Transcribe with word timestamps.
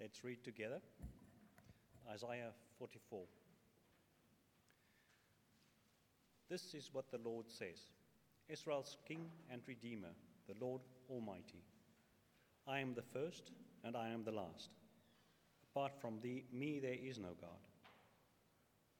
Let's 0.00 0.24
read 0.24 0.42
together 0.42 0.80
Isaiah 2.10 2.52
44. 2.78 3.20
This 6.48 6.72
is 6.72 6.88
what 6.94 7.10
the 7.10 7.20
Lord 7.22 7.44
says 7.50 7.90
Israel's 8.48 8.96
King 9.06 9.26
and 9.52 9.60
Redeemer, 9.66 10.08
the 10.48 10.64
Lord 10.64 10.80
Almighty. 11.10 11.62
I 12.66 12.78
am 12.78 12.94
the 12.94 13.02
first 13.02 13.52
and 13.84 13.94
I 13.94 14.08
am 14.08 14.24
the 14.24 14.32
last. 14.32 14.70
Apart 15.70 15.92
from 16.00 16.18
thee, 16.22 16.44
me 16.50 16.80
there 16.80 16.96
is 17.00 17.18
no 17.18 17.36
God. 17.38 17.60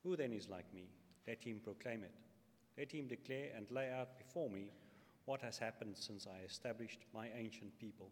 Who 0.04 0.16
then 0.16 0.34
is 0.34 0.50
like 0.50 0.70
me? 0.74 0.84
Let 1.26 1.42
him 1.42 1.60
proclaim 1.64 2.02
it. 2.02 2.14
Let 2.76 2.92
him 2.92 3.06
declare 3.06 3.48
and 3.56 3.70
lay 3.70 3.90
out 3.90 4.18
before 4.18 4.50
me 4.50 4.70
what 5.24 5.40
has 5.40 5.56
happened 5.56 5.96
since 5.96 6.26
I 6.26 6.44
established 6.44 7.00
my 7.14 7.28
ancient 7.34 7.78
people, 7.78 8.10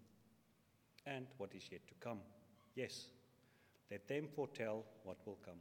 and 1.05 1.27
what 1.36 1.55
is 1.55 1.68
yet 1.70 1.86
to 1.89 1.95
come. 2.00 2.20
Yes, 2.79 3.07
let 3.91 4.07
them 4.07 4.29
foretell 4.37 4.85
what 5.03 5.17
will 5.27 5.39
come. 5.45 5.59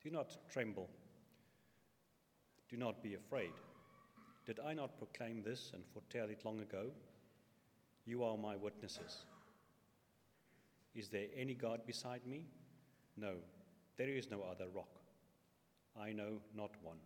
Do 0.00 0.10
not 0.10 0.36
tremble. 0.48 0.88
Do 2.68 2.76
not 2.76 3.02
be 3.02 3.14
afraid. 3.14 3.50
Did 4.46 4.60
I 4.64 4.74
not 4.74 4.96
proclaim 4.96 5.42
this 5.42 5.72
and 5.74 5.82
foretell 5.92 6.30
it 6.30 6.44
long 6.44 6.60
ago? 6.60 6.92
You 8.06 8.22
are 8.22 8.36
my 8.36 8.54
witnesses. 8.54 9.24
Is 10.94 11.08
there 11.08 11.26
any 11.36 11.54
God 11.54 11.80
beside 11.84 12.24
me? 12.24 12.44
No, 13.16 13.34
there 13.96 14.08
is 14.08 14.30
no 14.30 14.42
other 14.48 14.66
rock. 14.72 15.00
I 16.00 16.12
know 16.12 16.38
not 16.54 16.70
one. 16.80 16.98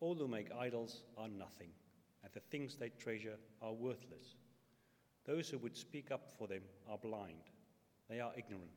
All 0.00 0.14
who 0.14 0.28
make 0.28 0.48
idols 0.58 1.02
are 1.18 1.28
nothing, 1.28 1.72
and 2.22 2.32
the 2.32 2.40
things 2.40 2.76
they 2.76 2.88
treasure 2.98 3.36
are 3.60 3.74
worthless. 3.74 4.36
Those 5.24 5.48
who 5.48 5.58
would 5.58 5.76
speak 5.76 6.10
up 6.10 6.32
for 6.38 6.46
them 6.46 6.62
are 6.88 6.98
blind, 6.98 7.50
they 8.08 8.20
are 8.20 8.32
ignorant. 8.36 8.70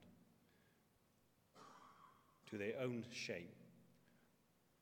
To 2.50 2.58
their 2.58 2.80
own 2.82 3.04
shame. 3.12 3.50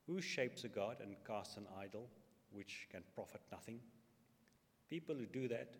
Who 0.06 0.20
shapes 0.20 0.62
a 0.62 0.68
god 0.68 0.98
and 1.00 1.16
casts 1.26 1.56
an 1.56 1.66
idol 1.80 2.08
which 2.52 2.86
can 2.92 3.02
profit 3.14 3.40
nothing? 3.50 3.80
People 4.88 5.16
who 5.16 5.26
do 5.26 5.48
that 5.48 5.74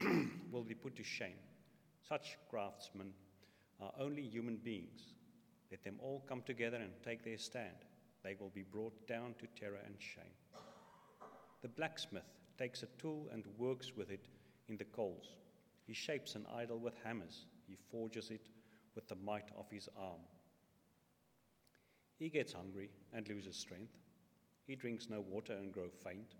will 0.50 0.64
be 0.64 0.74
put 0.74 0.96
to 0.96 1.04
shame. 1.04 1.36
Such 2.08 2.38
craftsmen 2.48 3.12
are 3.78 3.92
only 4.00 4.22
human 4.22 4.56
beings. 4.56 5.02
Let 5.70 5.84
them 5.84 5.96
all 6.00 6.24
come 6.26 6.40
together 6.42 6.78
and 6.78 6.92
take 7.04 7.22
their 7.22 7.36
stand. 7.36 7.84
They 8.24 8.36
will 8.40 8.50
be 8.54 8.62
brought 8.62 9.06
down 9.06 9.34
to 9.38 9.60
terror 9.60 9.80
and 9.84 9.96
shame. 9.98 10.24
The 11.60 11.68
blacksmith 11.68 12.22
takes 12.56 12.82
a 12.82 12.88
tool 12.98 13.28
and 13.32 13.44
works 13.58 13.92
with 13.96 14.10
it 14.10 14.26
in 14.68 14.76
the 14.76 14.84
coals. 14.84 15.36
He 15.86 15.94
shapes 15.94 16.34
an 16.34 16.46
idol 16.54 16.78
with 16.78 16.94
hammers. 17.04 17.46
He 17.66 17.76
forges 17.90 18.30
it 18.30 18.48
with 18.94 19.08
the 19.08 19.14
might 19.14 19.50
of 19.56 19.70
his 19.70 19.88
arm. 19.96 20.20
He 22.18 22.28
gets 22.28 22.52
hungry 22.52 22.90
and 23.12 23.28
loses 23.28 23.56
strength. 23.56 23.92
He 24.66 24.74
drinks 24.74 25.08
no 25.08 25.20
water 25.20 25.52
and 25.52 25.72
grows 25.72 25.94
faint. 26.02 26.34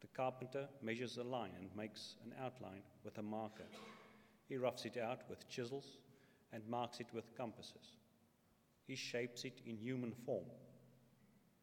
The 0.00 0.08
carpenter 0.08 0.68
measures 0.82 1.16
a 1.16 1.24
line 1.24 1.52
and 1.58 1.74
makes 1.76 2.14
an 2.24 2.32
outline 2.40 2.82
with 3.04 3.18
a 3.18 3.22
marker. 3.22 3.66
He 4.48 4.56
roughs 4.56 4.84
it 4.84 4.96
out 4.96 5.22
with 5.28 5.48
chisels 5.48 5.98
and 6.52 6.66
marks 6.68 7.00
it 7.00 7.08
with 7.12 7.36
compasses. 7.36 7.96
He 8.86 8.94
shapes 8.94 9.44
it 9.44 9.60
in 9.66 9.76
human 9.76 10.12
form, 10.24 10.46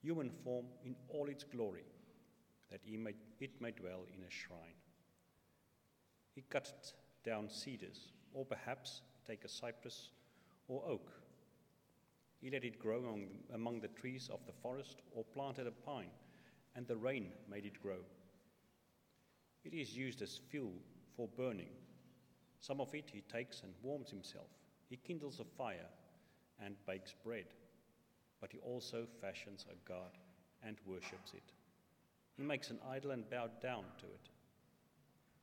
human 0.02 0.30
form 0.44 0.66
in 0.84 0.96
all 1.10 1.28
its 1.30 1.44
glory, 1.44 1.86
that 2.70 2.82
may, 2.88 3.16
it 3.40 3.62
may 3.62 3.72
dwell 3.72 4.06
in 4.16 4.24
a 4.24 4.30
shrine. 4.30 4.76
He 6.36 6.44
cut 6.50 6.94
down 7.24 7.50
cedars, 7.50 8.12
or 8.34 8.46
perhaps 8.46 9.02
take 9.26 9.46
a 9.46 9.50
cypress 9.50 10.10
or 10.68 10.84
oak. 10.86 11.12
He 12.42 12.52
let 12.52 12.66
it 12.66 12.78
grow 12.78 13.00
among, 13.00 13.28
among 13.54 13.80
the 13.80 13.88
trees 13.88 14.30
of 14.32 14.46
the 14.46 14.52
forest, 14.52 15.02
or 15.16 15.24
planted 15.24 15.66
a 15.66 15.72
pine, 15.72 16.12
and 16.76 16.86
the 16.86 16.98
rain 16.98 17.32
made 17.50 17.66
it 17.66 17.82
grow. 17.82 18.00
It 19.64 19.74
is 19.74 19.96
used 19.96 20.22
as 20.22 20.42
fuel 20.50 20.74
for 21.16 21.30
burning. 21.38 21.70
Some 22.60 22.82
of 22.82 22.94
it 22.94 23.10
he 23.12 23.22
takes 23.22 23.64
and 23.64 23.74
warms 23.82 24.10
himself. 24.10 24.50
He 24.90 24.98
kindles 24.98 25.40
a 25.40 25.58
fire 25.58 25.88
and 26.60 26.76
bakes 26.86 27.16
bread, 27.24 27.48
but 28.42 28.52
he 28.52 28.60
also 28.60 29.08
fashions 29.22 29.66
a 29.72 29.90
god 29.90 30.12
and 30.62 30.78
worships 30.86 31.34
it. 31.34 31.52
He 32.36 32.44
makes 32.44 32.70
an 32.70 32.80
idol 32.90 33.12
and 33.12 33.30
bows 33.30 33.56
down 33.62 33.86
to 34.00 34.06
it. 34.06 34.30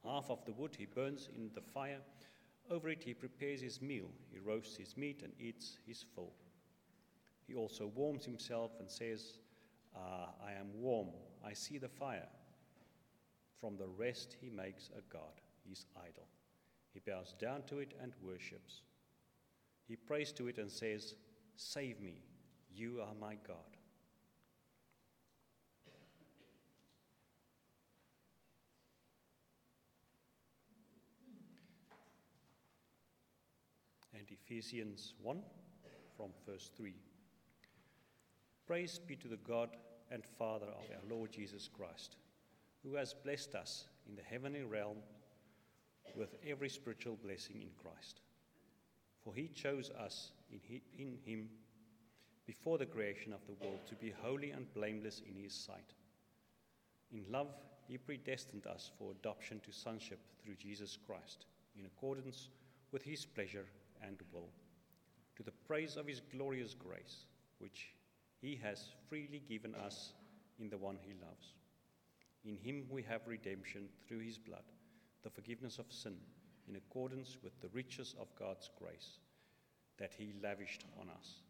Half 0.04 0.30
of 0.30 0.44
the 0.44 0.52
wood 0.52 0.74
he 0.76 0.86
burns 0.86 1.28
in 1.34 1.50
the 1.54 1.60
fire. 1.60 2.00
Over 2.70 2.88
it 2.88 3.02
he 3.04 3.14
prepares 3.14 3.60
his 3.60 3.80
meal. 3.80 4.10
He 4.32 4.38
roasts 4.38 4.76
his 4.76 4.96
meat 4.96 5.22
and 5.22 5.32
eats 5.38 5.78
his 5.86 6.04
fill. 6.14 6.32
He 7.46 7.54
also 7.54 7.86
warms 7.94 8.24
himself 8.24 8.72
and 8.80 8.90
says, 8.90 9.38
ah, 9.96 10.30
I 10.44 10.52
am 10.52 10.68
warm. 10.80 11.08
I 11.44 11.52
see 11.52 11.78
the 11.78 11.88
fire. 11.88 12.28
From 13.60 13.76
the 13.76 13.88
rest 13.88 14.36
he 14.40 14.50
makes 14.50 14.90
a 14.96 15.02
god, 15.12 15.40
his 15.68 15.86
idol. 15.96 16.26
He 16.92 17.00
bows 17.00 17.34
down 17.40 17.62
to 17.68 17.78
it 17.78 17.94
and 18.02 18.12
worships. 18.22 18.82
He 19.88 19.96
prays 19.96 20.32
to 20.32 20.48
it 20.48 20.58
and 20.58 20.70
says, 20.70 21.14
Save 21.56 22.00
me, 22.00 22.22
you 22.74 23.00
are 23.00 23.14
my 23.20 23.36
God. 23.46 23.56
And 34.14 34.21
Ephesians 34.32 35.14
1 35.22 35.38
from 36.16 36.30
verse 36.46 36.70
3. 36.76 36.94
Praise 38.66 38.98
be 38.98 39.16
to 39.16 39.28
the 39.28 39.36
God 39.36 39.70
and 40.10 40.24
Father 40.24 40.66
of 40.66 40.90
our 40.90 41.16
Lord 41.16 41.32
Jesus 41.32 41.68
Christ 41.68 42.16
who 42.82 42.96
has 42.96 43.14
blessed 43.14 43.54
us 43.54 43.86
in 44.08 44.16
the 44.16 44.22
heavenly 44.22 44.62
realm 44.62 44.98
with 46.16 46.34
every 46.46 46.68
spiritual 46.68 47.16
blessing 47.24 47.62
in 47.62 47.70
Christ. 47.80 48.20
For 49.24 49.34
he 49.34 49.48
chose 49.48 49.90
us 49.90 50.32
in, 50.50 50.60
he, 50.62 50.82
in 50.98 51.16
him 51.24 51.48
before 52.44 52.76
the 52.76 52.86
creation 52.86 53.32
of 53.32 53.46
the 53.46 53.64
world 53.64 53.80
to 53.86 53.94
be 53.94 54.12
holy 54.22 54.50
and 54.50 54.72
blameless 54.74 55.22
in 55.28 55.40
his 55.40 55.54
sight. 55.54 55.94
In 57.12 57.24
love, 57.30 57.54
he 57.86 57.98
predestined 57.98 58.66
us 58.66 58.90
for 58.98 59.12
adoption 59.12 59.60
to 59.64 59.72
sonship 59.72 60.18
through 60.42 60.56
Jesus 60.56 60.98
Christ, 61.06 61.46
in 61.78 61.86
accordance 61.86 62.48
with 62.90 63.02
his 63.02 63.24
pleasure 63.24 63.66
and 64.06 64.18
will, 64.32 64.50
to 65.36 65.42
the 65.42 65.52
praise 65.66 65.96
of 65.96 66.06
his 66.06 66.20
glorious 66.20 66.74
grace, 66.74 67.26
which 67.58 67.94
he 68.40 68.58
has 68.62 68.88
freely 69.08 69.42
given 69.48 69.74
us 69.74 70.12
in 70.58 70.68
the 70.68 70.78
one 70.78 70.98
he 71.00 71.14
loves. 71.24 71.54
In 72.44 72.56
him 72.56 72.84
we 72.90 73.02
have 73.02 73.26
redemption 73.26 73.88
through 74.06 74.20
his 74.20 74.38
blood, 74.38 74.64
the 75.22 75.30
forgiveness 75.30 75.78
of 75.78 75.92
sin, 75.92 76.16
in 76.68 76.76
accordance 76.76 77.38
with 77.42 77.60
the 77.60 77.68
riches 77.68 78.14
of 78.20 78.34
God's 78.38 78.70
grace 78.78 79.18
that 79.98 80.12
he 80.16 80.34
lavished 80.42 80.84
on 81.00 81.08
us. 81.08 81.42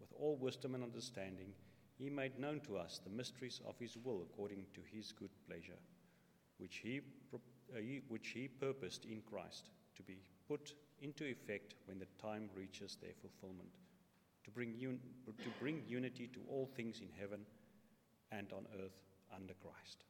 With 0.00 0.12
all 0.18 0.36
wisdom 0.36 0.74
and 0.74 0.82
understanding, 0.82 1.52
he 1.96 2.10
made 2.10 2.38
known 2.38 2.60
to 2.60 2.76
us 2.76 3.00
the 3.02 3.10
mysteries 3.10 3.60
of 3.66 3.78
his 3.78 3.96
will 3.96 4.22
according 4.22 4.66
to 4.74 4.80
his 4.92 5.12
good 5.12 5.30
pleasure, 5.46 5.78
which 6.58 6.78
he, 6.82 7.00
uh, 7.32 7.78
which 8.08 8.28
he 8.28 8.48
purposed 8.48 9.04
in 9.04 9.22
Christ 9.30 9.70
to 9.96 10.02
be 10.02 10.18
put 10.48 10.74
into 11.04 11.24
effect 11.26 11.74
when 11.86 11.98
the 11.98 12.08
time 12.20 12.48
reaches 12.56 12.96
their 13.00 13.12
fulfillment, 13.20 13.68
to 14.44 14.50
bring, 14.50 14.74
un- 14.80 15.00
to 15.26 15.50
bring 15.60 15.82
unity 15.86 16.28
to 16.32 16.40
all 16.50 16.68
things 16.74 17.00
in 17.00 17.08
heaven 17.20 17.40
and 18.32 18.52
on 18.52 18.66
earth 18.82 18.98
under 19.34 19.54
Christ. 19.54 20.04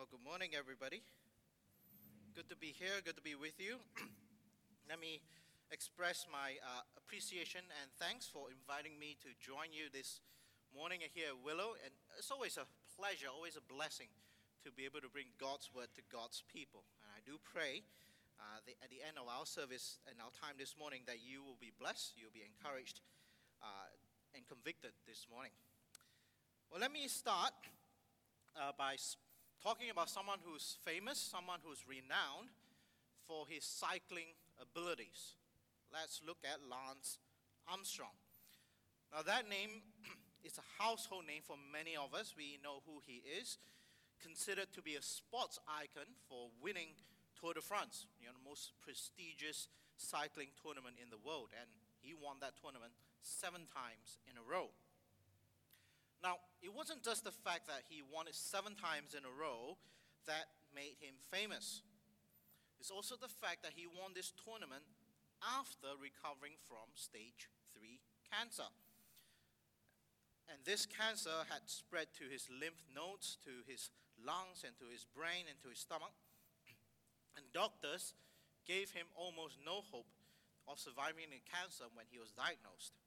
Well, 0.00 0.08
good 0.08 0.24
morning, 0.24 0.56
everybody. 0.56 1.04
Good 2.32 2.48
to 2.48 2.56
be 2.56 2.72
here, 2.72 3.04
good 3.04 3.20
to 3.20 3.26
be 3.26 3.36
with 3.36 3.60
you. 3.60 3.76
Let 4.88 4.96
me 4.96 5.20
express 5.68 6.24
my 6.24 6.56
uh, 6.64 6.88
appreciation 6.96 7.60
and 7.68 7.92
thanks 8.00 8.24
for 8.24 8.48
inviting 8.48 8.96
me 8.96 9.20
to 9.20 9.28
join 9.36 9.76
you 9.76 9.92
this 9.92 10.24
morning 10.72 11.04
here 11.12 11.36
at 11.36 11.44
Willow. 11.44 11.76
And 11.84 11.92
it's 12.16 12.32
always 12.32 12.56
a 12.56 12.64
pleasure, 12.96 13.28
always 13.28 13.60
a 13.60 13.64
blessing 13.68 14.08
to 14.64 14.72
be 14.72 14.88
able 14.88 15.04
to 15.04 15.12
bring 15.12 15.36
God's 15.36 15.68
word 15.68 15.92
to 15.92 16.02
God's 16.08 16.40
people. 16.48 16.88
And 17.04 17.12
I 17.12 17.20
do 17.20 17.36
pray 17.36 17.84
uh, 18.40 18.64
the, 18.64 18.80
at 18.80 18.88
the 18.88 19.04
end 19.04 19.20
of 19.20 19.28
our 19.28 19.44
service 19.44 20.00
and 20.08 20.16
our 20.24 20.32
time 20.32 20.56
this 20.56 20.80
morning 20.80 21.04
that 21.12 21.20
you 21.20 21.44
will 21.44 21.60
be 21.60 21.76
blessed, 21.76 22.16
you'll 22.16 22.32
be 22.32 22.48
encouraged, 22.48 23.04
uh, 23.60 23.92
and 24.32 24.48
convicted 24.48 24.96
this 25.04 25.28
morning. 25.28 25.52
Well, 26.72 26.80
let 26.80 26.88
me 26.88 27.04
start 27.04 27.52
uh, 28.56 28.72
by 28.80 28.96
talking 29.60 29.90
about 29.92 30.08
someone 30.08 30.38
who's 30.44 30.80
famous, 30.84 31.20
someone 31.20 31.60
who's 31.62 31.84
renowned 31.84 32.48
for 33.28 33.44
his 33.44 33.64
cycling 33.64 34.32
abilities. 34.56 35.36
Let's 35.92 36.24
look 36.24 36.40
at 36.48 36.64
Lance 36.64 37.20
Armstrong. 37.68 38.16
Now, 39.12 39.20
that 39.22 39.48
name 39.48 39.84
is 40.44 40.56
a 40.56 40.66
household 40.80 41.28
name 41.28 41.44
for 41.44 41.60
many 41.60 41.92
of 41.92 42.16
us. 42.16 42.32
We 42.36 42.56
know 42.64 42.80
who 42.88 43.04
he 43.04 43.20
is. 43.20 43.58
Considered 44.22 44.72
to 44.76 44.82
be 44.82 44.96
a 44.96 45.02
sports 45.02 45.58
icon 45.68 46.08
for 46.28 46.48
winning 46.60 46.96
Tour 47.36 47.56
de 47.56 47.64
France, 47.64 48.04
you 48.20 48.28
know, 48.28 48.36
the 48.36 48.48
most 48.48 48.76
prestigious 48.84 49.68
cycling 49.96 50.52
tournament 50.60 50.96
in 51.00 51.08
the 51.08 51.20
world. 51.20 51.52
And 51.56 51.68
he 52.00 52.12
won 52.12 52.36
that 52.40 52.56
tournament 52.60 52.92
seven 53.20 53.68
times 53.68 54.20
in 54.28 54.36
a 54.36 54.44
row. 54.44 54.72
Now, 56.22 56.36
it 56.60 56.72
wasn't 56.72 57.02
just 57.02 57.24
the 57.24 57.32
fact 57.32 57.66
that 57.68 57.88
he 57.88 58.04
won 58.04 58.28
it 58.28 58.36
seven 58.36 58.76
times 58.76 59.16
in 59.16 59.24
a 59.24 59.32
row 59.32 59.80
that 60.28 60.52
made 60.74 61.00
him 61.00 61.16
famous. 61.32 61.82
It's 62.78 62.92
also 62.92 63.16
the 63.16 63.28
fact 63.28 63.64
that 63.64 63.72
he 63.74 63.88
won 63.88 64.12
this 64.12 64.32
tournament 64.36 64.84
after 65.40 65.96
recovering 65.96 66.60
from 66.68 66.92
stage 66.92 67.48
3 67.72 68.00
cancer. 68.28 68.68
And 70.52 70.58
this 70.64 70.84
cancer 70.84 71.46
had 71.48 71.64
spread 71.66 72.12
to 72.18 72.28
his 72.28 72.48
lymph 72.50 72.82
nodes, 72.92 73.38
to 73.46 73.64
his 73.64 73.88
lungs, 74.20 74.66
and 74.66 74.76
to 74.82 74.86
his 74.90 75.06
brain, 75.08 75.48
and 75.48 75.56
to 75.62 75.70
his 75.70 75.80
stomach. 75.80 76.12
And 77.38 77.46
doctors 77.54 78.12
gave 78.66 78.90
him 78.90 79.06
almost 79.14 79.56
no 79.64 79.86
hope 79.88 80.10
of 80.66 80.78
surviving 80.78 81.30
the 81.30 81.40
cancer 81.46 81.86
when 81.94 82.04
he 82.10 82.18
was 82.18 82.34
diagnosed. 82.34 82.98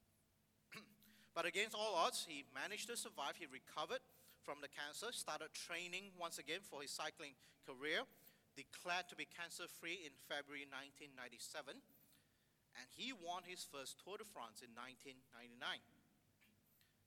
But 1.33 1.49
against 1.49 1.73
all 1.73 1.97
odds, 1.97 2.25
he 2.29 2.45
managed 2.53 2.93
to 2.93 2.97
survive. 2.97 3.41
He 3.41 3.49
recovered 3.49 4.05
from 4.45 4.61
the 4.61 4.69
cancer, 4.69 5.09
started 5.09 5.49
training 5.53 6.13
once 6.13 6.37
again 6.37 6.61
for 6.61 6.85
his 6.85 6.93
cycling 6.93 7.33
career, 7.65 8.05
declared 8.53 9.09
to 9.09 9.17
be 9.17 9.25
cancer 9.25 9.65
free 9.81 10.05
in 10.05 10.13
February 10.29 10.69
1997, 10.69 11.73
and 12.77 12.85
he 12.93 13.15
won 13.15 13.41
his 13.49 13.65
first 13.65 13.97
Tour 14.03 14.21
de 14.21 14.27
France 14.29 14.61
in 14.61 14.69
1999. 14.77 15.57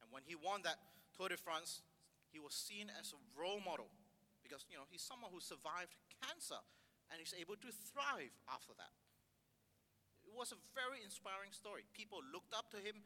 And 0.02 0.08
when 0.11 0.26
he 0.26 0.34
won 0.34 0.67
that 0.67 0.82
Tour 1.14 1.31
de 1.31 1.38
France, 1.38 1.87
he 2.34 2.43
was 2.43 2.55
seen 2.56 2.90
as 2.99 3.14
a 3.14 3.20
role 3.38 3.62
model 3.62 3.93
because 4.43 4.67
you 4.70 4.79
know 4.79 4.87
he's 4.87 5.02
someone 5.02 5.31
who 5.34 5.43
survived 5.43 5.94
cancer 6.22 6.58
and 7.11 7.19
is 7.22 7.34
able 7.34 7.58
to 7.58 7.70
thrive 7.90 8.34
after 8.50 8.75
that. 8.79 8.94
It 10.26 10.34
was 10.34 10.50
a 10.50 10.58
very 10.75 11.02
inspiring 11.02 11.55
story. 11.55 11.87
People 11.94 12.19
looked 12.34 12.55
up 12.55 12.70
to 12.75 12.79
him 12.82 13.02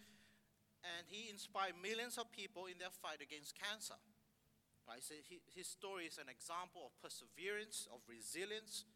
and 0.80 1.04
he 1.08 1.28
inspired 1.28 1.76
millions 1.76 2.16
of 2.16 2.32
people 2.32 2.66
in 2.66 2.80
their 2.80 2.92
fight 2.92 3.20
against 3.20 3.56
cancer. 3.56 3.98
Right? 4.88 5.04
So 5.04 5.14
he, 5.20 5.44
his 5.52 5.68
story 5.68 6.08
is 6.08 6.16
an 6.16 6.32
example 6.32 6.88
of 6.88 6.96
perseverance, 6.98 7.86
of 7.92 8.00
resilience. 8.08 8.88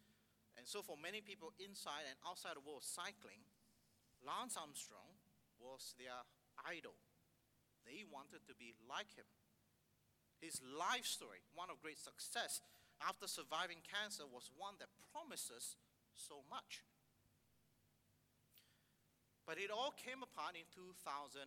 And 0.57 0.63
so, 0.63 0.79
for 0.81 0.95
many 0.95 1.19
people 1.19 1.51
inside 1.59 2.07
and 2.07 2.15
outside 2.23 2.55
the 2.55 2.63
world 2.63 2.83
of 2.83 2.87
cycling, 2.87 3.43
Lance 4.23 4.55
Armstrong 4.55 5.19
was 5.59 5.93
their 5.99 6.15
idol. 6.63 6.95
They 7.83 8.07
wanted 8.07 8.47
to 8.47 8.55
be 8.55 8.73
like 8.87 9.11
him. 9.13 9.27
His 10.39 10.63
life 10.63 11.05
story, 11.05 11.43
one 11.53 11.69
of 11.69 11.83
great 11.83 11.99
success 11.99 12.63
after 13.03 13.27
surviving 13.27 13.83
cancer, 13.83 14.23
was 14.23 14.49
one 14.55 14.79
that 14.79 14.91
promises 15.11 15.75
so 16.15 16.41
much. 16.47 16.87
But 19.45 19.61
it 19.61 19.69
all 19.69 19.93
came 19.93 20.25
apart 20.25 20.57
in 20.57 20.65
2005 20.73 21.45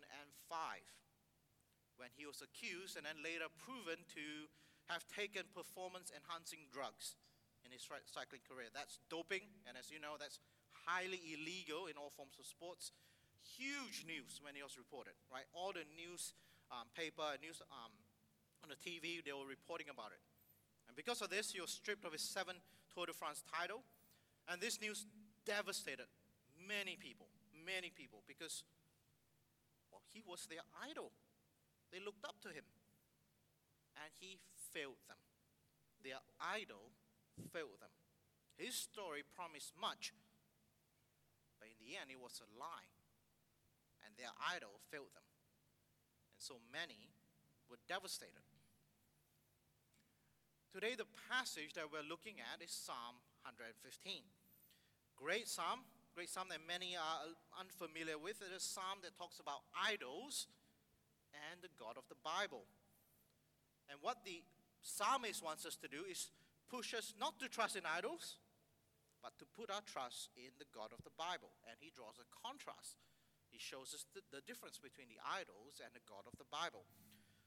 when 1.99 2.15
he 2.15 2.31
was 2.31 2.39
accused 2.39 2.95
and 2.95 3.03
then 3.03 3.19
later 3.19 3.51
proven 3.59 4.07
to 4.15 4.47
have 4.87 5.03
taken 5.11 5.43
performance 5.51 6.15
enhancing 6.15 6.71
drugs 6.71 7.19
in 7.67 7.75
his 7.75 7.83
cycling 7.83 8.41
career. 8.47 8.71
That's 8.71 9.03
doping, 9.11 9.43
and 9.67 9.75
as 9.75 9.91
you 9.91 9.99
know, 9.99 10.15
that's 10.15 10.39
highly 10.87 11.21
illegal 11.35 11.91
in 11.91 11.99
all 11.99 12.15
forms 12.15 12.39
of 12.39 12.47
sports. 12.47 12.95
Huge 13.43 14.07
news 14.07 14.39
when 14.41 14.55
it 14.55 14.63
was 14.63 14.79
reported, 14.79 15.19
right? 15.29 15.45
All 15.51 15.75
the 15.75 15.85
news 15.99 16.39
um, 16.71 16.87
paper, 16.95 17.27
news 17.43 17.61
um, 17.69 17.93
on 18.63 18.71
the 18.71 18.79
TV, 18.79 19.21
they 19.21 19.35
were 19.35 19.45
reporting 19.45 19.91
about 19.91 20.15
it. 20.15 20.23
And 20.87 20.95
because 20.95 21.21
of 21.21 21.29
this, 21.29 21.51
he 21.51 21.61
was 21.61 21.75
stripped 21.75 22.07
of 22.07 22.15
his 22.15 22.23
seven 22.23 22.57
Tour 22.95 23.11
de 23.11 23.13
France 23.13 23.43
title, 23.45 23.83
and 24.49 24.63
this 24.63 24.81
news 24.81 25.05
devastated 25.45 26.09
many 26.57 26.97
people 26.97 27.29
many 27.65 27.91
people 27.91 28.23
because, 28.27 28.63
well, 29.91 30.03
he 30.13 30.23
was 30.27 30.47
their 30.47 30.65
idol. 30.85 31.13
They 31.93 32.01
looked 32.01 32.25
up 32.25 32.41
to 32.43 32.49
him. 32.49 32.65
And 33.99 34.13
he 34.21 34.39
failed 34.71 35.03
them. 35.11 35.19
Their 36.05 36.23
idol 36.39 36.95
failed 37.51 37.83
them. 37.83 37.91
His 38.55 38.75
story 38.75 39.23
promised 39.35 39.75
much, 39.75 40.15
but 41.59 41.71
in 41.71 41.79
the 41.79 41.99
end, 41.99 42.11
it 42.11 42.19
was 42.19 42.43
a 42.43 42.49
lie. 42.59 42.91
And 44.07 44.15
their 44.15 44.31
idol 44.39 44.79
failed 44.91 45.11
them. 45.15 45.27
And 46.31 46.39
so 46.39 46.63
many 46.71 47.11
were 47.71 47.79
devastated. 47.87 48.47
Today, 50.71 50.95
the 50.95 51.11
passage 51.27 51.75
that 51.75 51.91
we're 51.91 52.07
looking 52.07 52.39
at 52.39 52.63
is 52.63 52.71
Psalm 52.71 53.19
115. 53.43 54.23
Great 55.19 55.49
psalm, 55.49 55.83
great 56.19 56.35
psalm 56.35 56.51
that 56.51 56.67
many 56.67 56.99
are 56.99 57.31
unfamiliar 57.63 58.19
with. 58.19 58.43
It 58.43 58.51
is 58.51 58.67
a 58.67 58.75
psalm 58.75 58.99
that 59.07 59.15
talks 59.15 59.39
about 59.39 59.63
idols 59.79 60.51
and 61.31 61.63
the 61.63 61.71
God 61.79 61.95
of 61.95 62.11
the 62.11 62.19
Bible. 62.27 62.67
And 63.87 64.03
what 64.03 64.27
the 64.27 64.43
psalmist 64.83 65.47
wants 65.47 65.63
us 65.63 65.79
to 65.79 65.87
do 65.87 66.03
is 66.11 66.35
push 66.67 66.91
us 66.91 67.15
not 67.23 67.39
to 67.39 67.47
trust 67.47 67.79
in 67.79 67.87
idols, 67.87 68.43
but 69.23 69.39
to 69.39 69.47
put 69.55 69.71
our 69.71 69.87
trust 69.87 70.35
in 70.35 70.51
the 70.59 70.67
God 70.75 70.91
of 70.91 70.99
the 71.07 71.15
Bible. 71.15 71.55
And 71.71 71.79
he 71.79 71.95
draws 71.95 72.19
a 72.19 72.27
contrast. 72.35 72.99
He 73.55 73.63
shows 73.63 73.95
us 73.95 74.03
the, 74.11 74.27
the 74.35 74.43
difference 74.43 74.83
between 74.83 75.07
the 75.07 75.23
idols 75.23 75.79
and 75.79 75.95
the 75.95 76.03
God 76.03 76.27
of 76.27 76.35
the 76.35 76.51
Bible. 76.51 76.83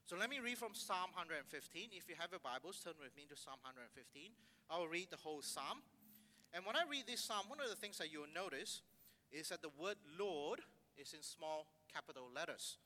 So 0.07 0.15
let 0.15 0.31
me 0.31 0.39
read 0.39 0.55
from 0.55 0.79
Psalm 0.79 1.11
115. 1.11 1.43
If 1.91 2.07
you 2.07 2.15
have 2.15 2.31
your 2.31 2.39
Bibles, 2.39 2.79
turn 2.79 2.95
with 3.03 3.11
me 3.19 3.27
to 3.27 3.35
Psalm 3.35 3.59
115. 3.67 4.31
I 4.71 4.79
will 4.79 4.87
read 4.87 5.11
the 5.11 5.19
whole 5.19 5.43
psalm. 5.43 5.83
And 6.53 6.65
when 6.65 6.75
I 6.75 6.83
read 6.89 7.07
this 7.07 7.23
psalm, 7.23 7.47
one 7.47 7.63
of 7.63 7.69
the 7.69 7.79
things 7.79 7.97
that 7.97 8.11
you'll 8.11 8.31
notice 8.35 8.81
is 9.31 9.49
that 9.49 9.61
the 9.63 9.71
word 9.79 9.95
Lord 10.19 10.59
is 10.99 11.15
in 11.15 11.23
small 11.23 11.71
capital 11.87 12.27
letters. 12.27 12.77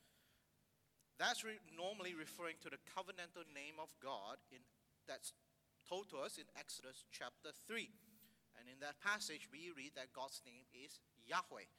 That's 1.17 1.43
re- 1.43 1.57
normally 1.73 2.13
referring 2.13 2.61
to 2.61 2.69
the 2.69 2.81
covenantal 2.93 3.47
name 3.55 3.81
of 3.81 3.89
God 4.03 4.37
in, 4.53 4.61
that's 5.07 5.33
told 5.89 6.09
to 6.13 6.21
us 6.21 6.37
in 6.37 6.45
Exodus 6.53 7.05
chapter 7.09 7.49
3. 7.65 7.89
And 8.59 8.69
in 8.69 8.77
that 8.85 9.01
passage, 9.01 9.49
we 9.49 9.73
read 9.73 9.97
that 9.97 10.13
God's 10.13 10.41
name 10.45 10.65
is 10.73 11.01
Yahweh. 11.25 11.69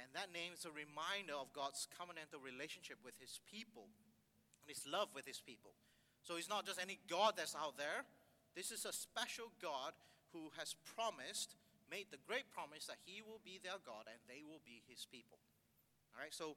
And 0.00 0.08
that 0.16 0.32
name 0.32 0.56
is 0.56 0.64
a 0.64 0.72
reminder 0.72 1.36
of 1.36 1.52
God's 1.52 1.84
covenantal 1.92 2.40
relationship 2.40 2.96
with 3.04 3.18
his 3.20 3.40
people 3.44 3.92
and 4.62 4.68
his 4.70 4.86
love 4.88 5.12
with 5.12 5.26
his 5.26 5.42
people. 5.44 5.76
So 6.22 6.36
he's 6.36 6.48
not 6.48 6.64
just 6.64 6.80
any 6.80 7.00
God 7.08 7.34
that's 7.36 7.56
out 7.56 7.76
there. 7.76 8.06
This 8.54 8.70
is 8.70 8.84
a 8.84 8.92
special 8.92 9.52
God 9.60 9.92
who 10.32 10.50
has 10.58 10.74
promised, 10.94 11.58
made 11.90 12.10
the 12.14 12.22
great 12.26 12.46
promise 12.54 12.86
that 12.86 13.02
he 13.02 13.22
will 13.22 13.42
be 13.42 13.58
their 13.58 13.78
God 13.82 14.06
and 14.06 14.18
they 14.30 14.46
will 14.46 14.62
be 14.62 14.82
his 14.86 15.06
people. 15.06 15.42
All 16.14 16.22
right, 16.22 16.34
so 16.34 16.54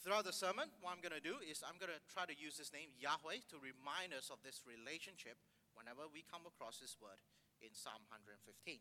throughout 0.00 0.24
the 0.24 0.34
sermon, 0.34 0.68
what 0.80 0.96
I'm 0.96 1.04
going 1.04 1.16
to 1.16 1.22
do 1.22 1.40
is 1.44 1.60
I'm 1.60 1.76
going 1.76 1.92
to 1.92 2.02
try 2.08 2.24
to 2.24 2.36
use 2.36 2.56
this 2.56 2.72
name 2.72 2.92
Yahweh 2.96 3.44
to 3.52 3.56
remind 3.60 4.16
us 4.16 4.32
of 4.32 4.40
this 4.40 4.64
relationship 4.64 5.36
whenever 5.76 6.08
we 6.08 6.24
come 6.28 6.44
across 6.48 6.80
this 6.80 6.96
word 7.00 7.20
in 7.60 7.72
Psalm 7.72 8.00
115. 8.08 8.80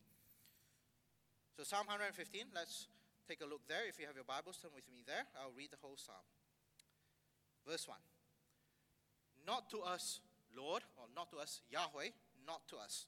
So, 1.56 1.68
Psalm 1.68 1.88
115, 1.88 2.56
let's 2.56 2.88
take 3.28 3.44
a 3.44 3.48
look 3.48 3.64
there. 3.68 3.84
If 3.88 4.00
you 4.00 4.08
have 4.08 4.16
your 4.16 4.28
Bibles, 4.28 4.60
turn 4.60 4.72
with 4.72 4.88
me 4.88 5.04
there. 5.04 5.28
I'll 5.36 5.56
read 5.56 5.72
the 5.72 5.82
whole 5.84 6.00
psalm. 6.00 6.24
Verse 7.68 7.88
1 7.88 8.00
Not 9.46 9.70
to 9.72 9.84
us, 9.84 10.24
Lord, 10.56 10.84
or 10.98 11.06
not 11.16 11.30
to 11.32 11.38
us, 11.38 11.62
Yahweh, 11.70 12.16
not 12.48 12.68
to 12.72 12.80
us 12.80 13.06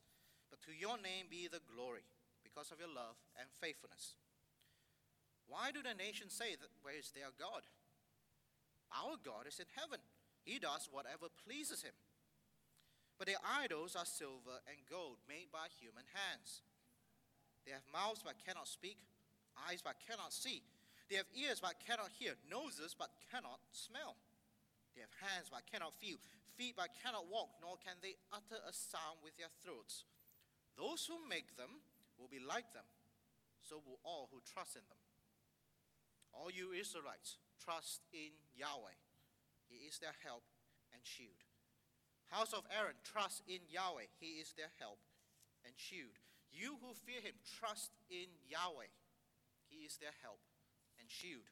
to 0.65 0.72
your 0.72 0.96
name 1.00 1.27
be 1.29 1.48
the 1.48 1.63
glory 1.75 2.05
because 2.43 2.72
of 2.72 2.79
your 2.79 2.91
love 2.91 3.20
and 3.39 3.48
faithfulness. 3.60 4.15
Why 5.48 5.72
do 5.75 5.84
the 5.84 5.96
nations 5.96 6.32
say 6.32 6.55
that 6.55 6.72
where 6.82 6.96
is 6.96 7.12
their 7.12 7.32
God? 7.36 7.67
Our 8.93 9.20
God 9.20 9.50
is 9.50 9.60
in 9.60 9.67
heaven. 9.75 10.00
He 10.46 10.60
does 10.60 10.88
whatever 10.91 11.27
pleases 11.43 11.84
him. 11.84 11.96
But 13.17 13.27
their 13.27 13.41
idols 13.43 13.96
are 13.96 14.08
silver 14.08 14.60
and 14.67 14.89
gold 14.89 15.22
made 15.27 15.51
by 15.51 15.72
human 15.79 16.05
hands. 16.12 16.63
They 17.65 17.72
have 17.72 17.86
mouths 17.91 18.24
but 18.24 18.41
cannot 18.43 18.67
speak, 18.67 19.00
eyes 19.67 19.79
but 19.84 20.00
cannot 20.03 20.34
see. 20.34 20.63
They 21.10 21.15
have 21.15 21.29
ears 21.32 21.62
but 21.62 21.79
cannot 21.79 22.12
hear, 22.17 22.36
noses 22.50 22.96
but 22.98 23.12
cannot 23.32 23.60
smell. 23.72 24.15
They 24.96 25.01
have 25.01 25.15
hands 25.20 25.48
but 25.51 25.63
cannot 25.70 25.96
feel, 25.96 26.17
feet 26.58 26.75
but 26.75 26.91
cannot 27.01 27.29
walk, 27.32 27.55
nor 27.62 27.77
can 27.79 27.98
they 28.01 28.20
utter 28.34 28.60
a 28.62 28.74
sound 28.74 29.24
with 29.24 29.38
their 29.38 29.51
throats. 29.63 30.05
Those 30.77 31.06
who 31.06 31.22
make 31.30 31.56
them 31.56 31.82
will 32.18 32.30
be 32.30 32.42
like 32.42 32.74
them, 32.74 32.88
so 33.62 33.82
will 33.86 34.00
all 34.03 34.30
who 34.32 34.42
trust 34.42 34.75
in 34.75 34.86
them. 34.89 35.01
All 36.34 36.50
you 36.50 36.74
Israelites, 36.74 37.38
trust 37.62 38.01
in 38.12 38.34
Yahweh. 38.58 38.98
He 39.70 39.86
is 39.86 40.00
their 40.00 40.18
help 40.25 40.44
and 40.94 41.01
shield. 41.06 41.46
House 42.34 42.53
of 42.53 42.65
Aaron, 42.74 42.98
trust 43.06 43.46
in 43.46 43.62
Yahweh. 43.70 44.10
He 44.20 44.42
is 44.42 44.53
their 44.58 44.74
help 44.82 44.98
and 45.65 45.74
shield. 45.77 46.18
You 46.50 46.77
who 46.82 46.94
fear 46.94 47.22
him, 47.22 47.38
trust 47.46 47.94
in 48.10 48.30
Yahweh. 48.50 48.89
He 49.70 49.86
is 49.86 49.98
their 49.98 50.13
help 50.22 50.42
and 50.98 51.10
shield. 51.10 51.50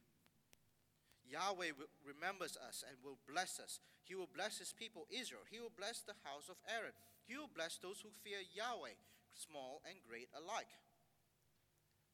Yahweh 1.26 1.78
remembers 2.06 2.58
us 2.58 2.84
and 2.86 2.98
will 3.06 3.18
bless 3.30 3.60
us. 3.62 3.80
He 4.04 4.16
will 4.16 4.30
bless 4.30 4.58
his 4.58 4.74
people 4.74 5.06
Israel. 5.10 5.46
He 5.50 5.62
will 5.62 5.74
bless 5.74 6.02
the 6.02 6.18
house 6.26 6.50
of 6.50 6.58
Aaron. 6.68 6.98
Will 7.32 7.48
bless 7.48 7.80
those 7.80 8.04
who 8.04 8.12
fear 8.28 8.44
Yahweh, 8.44 9.00
small 9.32 9.80
and 9.88 9.96
great 10.04 10.28
alike. 10.36 10.68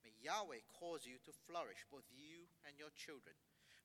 May 0.05 0.13
Yahweh 0.21 0.61
cause 0.77 1.09
you 1.09 1.17
to 1.25 1.33
flourish, 1.49 1.81
both 1.89 2.05
you 2.13 2.45
and 2.69 2.77
your 2.77 2.93
children. 2.93 3.33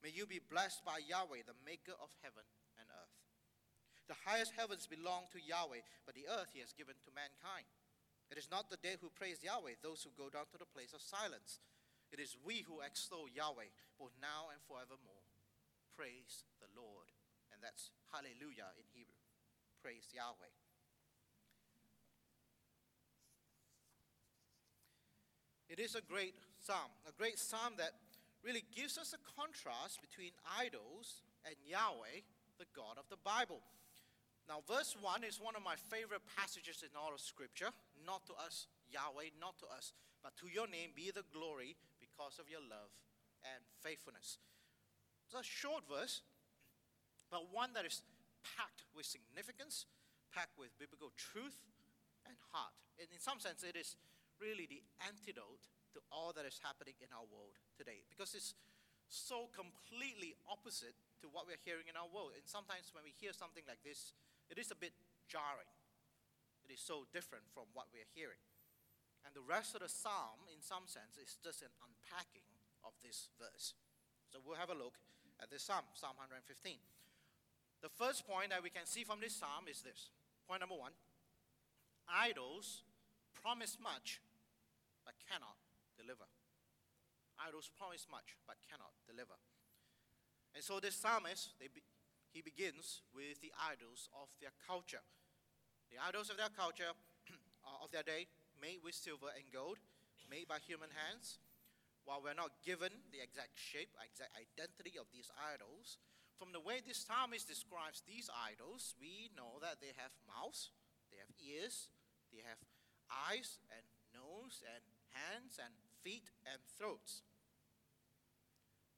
May 0.05 0.13
you 0.13 0.29
be 0.29 0.45
blessed 0.45 0.85
by 0.85 1.01
Yahweh, 1.01 1.49
the 1.49 1.57
maker 1.65 1.97
of 1.97 2.13
heaven 2.21 2.45
and 2.77 2.85
earth. 2.85 3.17
The 4.13 4.21
highest 4.29 4.53
heavens 4.53 4.85
belong 4.85 5.33
to 5.33 5.41
Yahweh, 5.41 5.81
but 6.05 6.13
the 6.13 6.29
earth 6.29 6.53
he 6.53 6.61
has 6.61 6.77
given 6.77 7.01
to 7.01 7.17
mankind. 7.17 7.65
It 8.29 8.37
is 8.37 8.53
not 8.53 8.69
the 8.69 8.81
dead 8.85 9.01
who 9.01 9.09
praise 9.09 9.41
Yahweh, 9.41 9.81
those 9.81 10.05
who 10.05 10.13
go 10.13 10.29
down 10.29 10.53
to 10.53 10.61
the 10.61 10.69
place 10.69 10.93
of 10.93 11.01
silence. 11.01 11.65
It 12.13 12.21
is 12.21 12.37
we 12.45 12.61
who 12.69 12.85
extol 12.85 13.25
Yahweh, 13.25 13.73
both 13.97 14.13
now 14.21 14.53
and 14.53 14.61
forevermore. 14.69 15.25
Praise 15.97 16.45
the 16.61 16.69
Lord. 16.77 17.09
And 17.57 17.65
that's 17.65 17.89
hallelujah 18.13 18.77
in 18.77 18.85
Hebrew. 18.93 19.25
Praise 19.81 20.13
Yahweh. 20.13 20.62
It 25.73 25.81
is 25.81 25.97
a 25.97 26.05
great 26.05 26.37
psalm, 26.61 26.93
a 27.09 27.17
great 27.17 27.41
psalm 27.41 27.81
that 27.81 27.97
really 28.45 28.61
gives 28.77 29.01
us 29.01 29.17
a 29.17 29.21
contrast 29.41 30.05
between 30.05 30.37
idols 30.45 31.25
and 31.49 31.57
Yahweh, 31.65 32.29
the 32.61 32.69
God 32.77 33.01
of 33.01 33.09
the 33.09 33.17
Bible. 33.25 33.65
Now, 34.45 34.61
verse 34.69 34.93
1 35.01 35.25
is 35.25 35.41
one 35.41 35.57
of 35.57 35.65
my 35.65 35.81
favorite 35.89 36.21
passages 36.37 36.85
in 36.85 36.93
all 36.93 37.17
of 37.17 37.25
Scripture. 37.25 37.73
Not 38.05 38.29
to 38.29 38.37
us, 38.37 38.69
Yahweh, 38.93 39.33
not 39.41 39.57
to 39.65 39.67
us, 39.73 39.97
but 40.21 40.37
to 40.45 40.53
your 40.53 40.69
name 40.69 40.93
be 40.93 41.09
the 41.09 41.25
glory 41.33 41.81
because 42.05 42.37
of 42.37 42.53
your 42.53 42.61
love 42.61 42.93
and 43.49 43.65
faithfulness. 43.81 44.37
It's 45.25 45.41
a 45.41 45.41
short 45.41 45.89
verse, 45.89 46.21
but 47.33 47.49
one 47.49 47.73
that 47.73 47.89
is 47.89 48.05
packed 48.45 48.85
with 48.93 49.09
significance, 49.09 49.89
packed 50.37 50.61
with 50.61 50.77
biblical 50.77 51.17
truth 51.17 51.65
and 52.29 52.37
heart. 52.53 52.77
And 53.01 53.09
in 53.09 53.25
some 53.25 53.41
sense, 53.41 53.65
it 53.65 53.73
is 53.73 53.97
really 54.43 54.67
the 54.67 54.83
antidote 55.07 55.71
to 55.95 56.03
all 56.11 56.35
that 56.35 56.43
is 56.43 56.59
happening 56.59 56.99
in 56.99 57.15
our 57.15 57.23
world 57.31 57.55
today 57.79 58.03
because 58.11 58.35
it's 58.35 58.59
so 59.07 59.47
completely 59.55 60.35
opposite 60.51 60.99
to 61.23 61.31
what 61.31 61.47
we're 61.47 61.63
hearing 61.63 61.87
in 61.87 61.95
our 61.95 62.11
world. 62.11 62.35
And 62.35 62.43
sometimes 62.43 62.91
when 62.91 63.07
we 63.07 63.15
hear 63.15 63.31
something 63.31 63.63
like 63.71 63.79
this, 63.87 64.11
it 64.51 64.59
is 64.59 64.75
a 64.75 64.79
bit 64.79 64.91
jarring. 65.31 65.71
It 66.67 66.75
is 66.75 66.83
so 66.83 67.07
different 67.15 67.47
from 67.55 67.71
what 67.71 67.87
we're 67.95 68.09
hearing. 68.19 68.43
And 69.23 69.31
the 69.31 69.45
rest 69.45 69.79
of 69.79 69.87
the 69.87 69.93
psalm, 69.93 70.43
in 70.51 70.59
some 70.59 70.91
sense, 70.91 71.15
is 71.15 71.39
just 71.39 71.63
an 71.63 71.71
unpacking 71.79 72.49
of 72.83 72.99
this 73.07 73.31
verse. 73.39 73.79
So 74.35 74.43
we'll 74.43 74.59
have 74.59 74.75
a 74.75 74.77
look 74.77 74.99
at 75.39 75.53
this 75.53 75.63
psalm, 75.63 75.87
Psalm 75.95 76.19
115. 76.19 76.83
The 77.85 77.93
first 77.95 78.27
point 78.27 78.51
that 78.51 78.63
we 78.63 78.71
can 78.71 78.87
see 78.89 79.07
from 79.07 79.23
this 79.23 79.39
psalm 79.39 79.71
is 79.71 79.83
this. 79.87 80.11
Point 80.49 80.67
number 80.67 80.75
one 80.75 80.97
idols 82.11 82.83
promise 83.43 83.79
much, 83.83 84.21
but 85.13 85.21
cannot 85.29 85.61
deliver 86.01 86.25
idols 87.43 87.71
promise 87.75 88.07
much 88.11 88.39
but 88.47 88.57
cannot 88.63 88.95
deliver. 89.07 89.35
And 90.55 90.63
so 90.63 90.79
this 90.79 90.95
psalmist, 90.95 91.59
be, 91.59 91.83
he 92.31 92.41
begins 92.41 93.03
with 93.11 93.41
the 93.43 93.53
idols 93.59 94.09
of 94.15 94.29
their 94.39 94.55
culture. 94.63 95.03
The 95.91 95.99
idols 96.01 96.31
of 96.31 96.37
their 96.37 96.53
culture, 96.53 96.93
of 97.83 97.91
their 97.91 98.05
day, 98.05 98.29
made 98.61 98.81
with 98.85 98.95
silver 98.95 99.33
and 99.35 99.45
gold, 99.53 99.81
made 100.31 100.49
by 100.49 100.61
human 100.63 100.93
hands. 100.93 101.41
While 102.05 102.21
we're 102.25 102.37
not 102.37 102.51
given 102.67 102.91
the 103.15 103.23
exact 103.23 103.55
shape, 103.55 103.95
exact 104.03 104.35
identity 104.35 104.99
of 104.99 105.07
these 105.15 105.31
idols, 105.39 106.03
from 106.35 106.51
the 106.51 106.59
way 106.59 106.83
this 106.83 106.99
psalmist 106.99 107.47
describes 107.47 108.03
these 108.03 108.27
idols, 108.35 108.99
we 108.99 109.31
know 109.39 109.63
that 109.63 109.79
they 109.79 109.95
have 109.95 110.11
mouths, 110.27 110.75
they 111.15 111.23
have 111.23 111.31
ears, 111.39 111.87
they 112.35 112.43
have 112.43 112.59
eyes 113.31 113.63
and 113.71 113.85
nose 114.11 114.65
and 114.67 114.83
hands 115.13 115.59
and 115.63 115.73
feet 116.03 116.31
and 116.47 116.61
throats. 116.77 117.23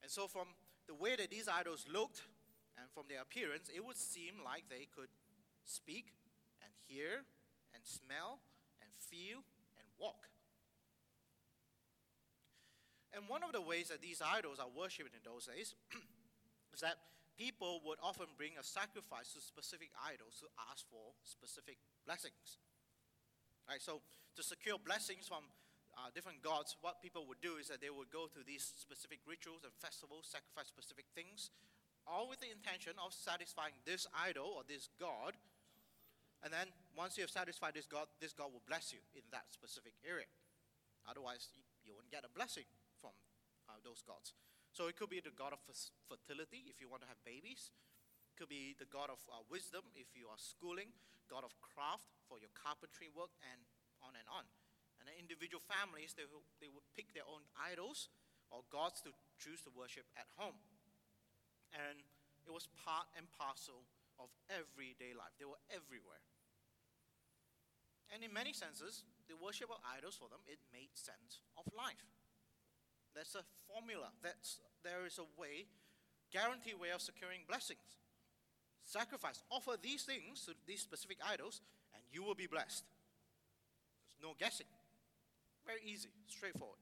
And 0.02 0.10
so, 0.10 0.26
from 0.26 0.48
the 0.86 0.94
way 0.94 1.16
that 1.16 1.30
these 1.30 1.48
idols 1.48 1.86
looked 1.90 2.22
and 2.76 2.90
from 2.92 3.04
their 3.08 3.22
appearance, 3.22 3.70
it 3.74 3.84
would 3.84 3.96
seem 3.96 4.42
like 4.44 4.64
they 4.68 4.86
could 4.94 5.08
speak 5.64 6.12
and 6.62 6.70
hear 6.86 7.24
and 7.72 7.82
smell 7.84 8.40
and 8.80 8.90
feel 8.98 9.42
and 9.80 9.86
walk. 9.98 10.28
And 13.14 13.28
one 13.28 13.42
of 13.46 13.52
the 13.52 13.62
ways 13.62 13.88
that 13.88 14.02
these 14.02 14.20
idols 14.20 14.58
are 14.58 14.68
worshipped 14.68 15.14
in 15.14 15.22
those 15.22 15.46
days 15.46 15.74
is 16.74 16.80
that 16.80 16.98
people 17.38 17.80
would 17.86 17.98
often 18.02 18.26
bring 18.36 18.58
a 18.58 18.64
sacrifice 18.64 19.32
to 19.34 19.40
specific 19.40 19.90
idols 20.02 20.42
to 20.42 20.46
ask 20.70 20.82
for 20.90 21.14
specific 21.22 21.78
blessings. 22.04 22.58
Right, 23.70 23.80
so 23.80 24.02
to 24.36 24.42
secure 24.42 24.76
blessings 24.82 25.28
from 25.30 25.46
uh, 25.94 26.10
different 26.14 26.42
gods, 26.42 26.76
what 26.82 27.02
people 27.02 27.26
would 27.30 27.40
do 27.40 27.56
is 27.56 27.70
that 27.70 27.80
they 27.80 27.90
would 27.90 28.10
go 28.10 28.26
to 28.26 28.40
these 28.42 28.62
specific 28.62 29.22
rituals 29.26 29.62
and 29.62 29.72
festivals, 29.78 30.26
sacrifice 30.26 30.66
specific 30.66 31.06
things, 31.14 31.50
all 32.04 32.28
with 32.28 32.40
the 32.42 32.50
intention 32.50 32.92
of 33.00 33.14
satisfying 33.14 33.74
this 33.86 34.06
idol 34.12 34.58
or 34.58 34.62
this 34.66 34.90
god. 35.00 35.38
And 36.44 36.52
then 36.52 36.68
once 36.92 37.16
you 37.16 37.24
have 37.24 37.32
satisfied 37.32 37.72
this 37.72 37.88
god, 37.88 38.10
this 38.20 38.36
god 38.36 38.52
will 38.52 38.64
bless 38.68 38.92
you 38.92 39.00
in 39.16 39.24
that 39.32 39.48
specific 39.48 39.96
area. 40.04 40.28
Otherwise, 41.08 41.48
you, 41.84 41.92
won't 41.92 42.08
get 42.12 42.24
a 42.24 42.32
blessing 42.32 42.68
from 43.00 43.12
uh, 43.68 43.80
those 43.84 44.04
gods. 44.04 44.36
So 44.72 44.88
it 44.90 44.96
could 44.98 45.12
be 45.12 45.20
the 45.22 45.32
god 45.32 45.54
of 45.54 45.60
fertility 46.08 46.66
if 46.68 46.80
you 46.82 46.88
want 46.90 47.06
to 47.06 47.08
have 47.08 47.20
babies. 47.24 47.70
Could 48.34 48.50
be 48.50 48.74
the 48.76 48.88
god 48.90 49.14
of 49.14 49.22
uh, 49.30 49.46
wisdom 49.46 49.86
if 49.94 50.10
you 50.16 50.26
are 50.26 50.40
schooling, 50.40 50.90
god 51.30 51.46
of 51.46 51.54
craft 51.62 52.10
for 52.26 52.42
your 52.42 52.50
carpentry 52.52 53.06
work, 53.14 53.30
and 53.46 53.62
on 54.02 54.18
and 54.18 54.26
on. 54.26 54.44
And 55.04 55.12
individual 55.20 55.60
families, 55.60 56.16
they, 56.16 56.24
they 56.64 56.72
would 56.72 56.88
pick 56.96 57.12
their 57.12 57.28
own 57.28 57.44
idols 57.60 58.08
or 58.48 58.64
gods 58.72 59.04
to 59.04 59.12
choose 59.36 59.60
to 59.68 59.70
worship 59.76 60.08
at 60.16 60.24
home. 60.40 60.56
And 61.76 62.00
it 62.48 62.52
was 62.52 62.72
part 62.72 63.12
and 63.20 63.28
parcel 63.36 63.84
of 64.16 64.32
everyday 64.48 65.12
life. 65.12 65.36
They 65.36 65.44
were 65.44 65.60
everywhere. 65.68 66.24
And 68.12 68.24
in 68.24 68.32
many 68.32 68.56
senses, 68.56 69.04
the 69.28 69.36
worship 69.36 69.68
of 69.68 69.80
idols 69.84 70.16
for 70.16 70.28
them, 70.32 70.40
it 70.46 70.60
made 70.72 70.92
sense 70.94 71.44
of 71.58 71.66
life. 71.76 72.00
That's 73.16 73.34
a 73.34 73.44
formula. 73.66 74.12
That's, 74.22 74.60
there 74.84 75.04
is 75.04 75.18
a 75.18 75.26
way, 75.40 75.66
guaranteed 76.30 76.78
way 76.78 76.90
of 76.94 77.00
securing 77.00 77.42
blessings. 77.48 78.00
Sacrifice. 78.84 79.42
Offer 79.50 79.80
these 79.80 80.04
things 80.04 80.44
to 80.44 80.52
these 80.66 80.80
specific 80.80 81.18
idols, 81.24 81.60
and 81.94 82.02
you 82.12 82.22
will 82.22 82.36
be 82.36 82.46
blessed. 82.46 82.84
There's 84.06 84.20
no 84.22 84.36
guessing. 84.38 84.66
Very 85.66 85.80
easy, 85.84 86.12
straightforward. 86.28 86.80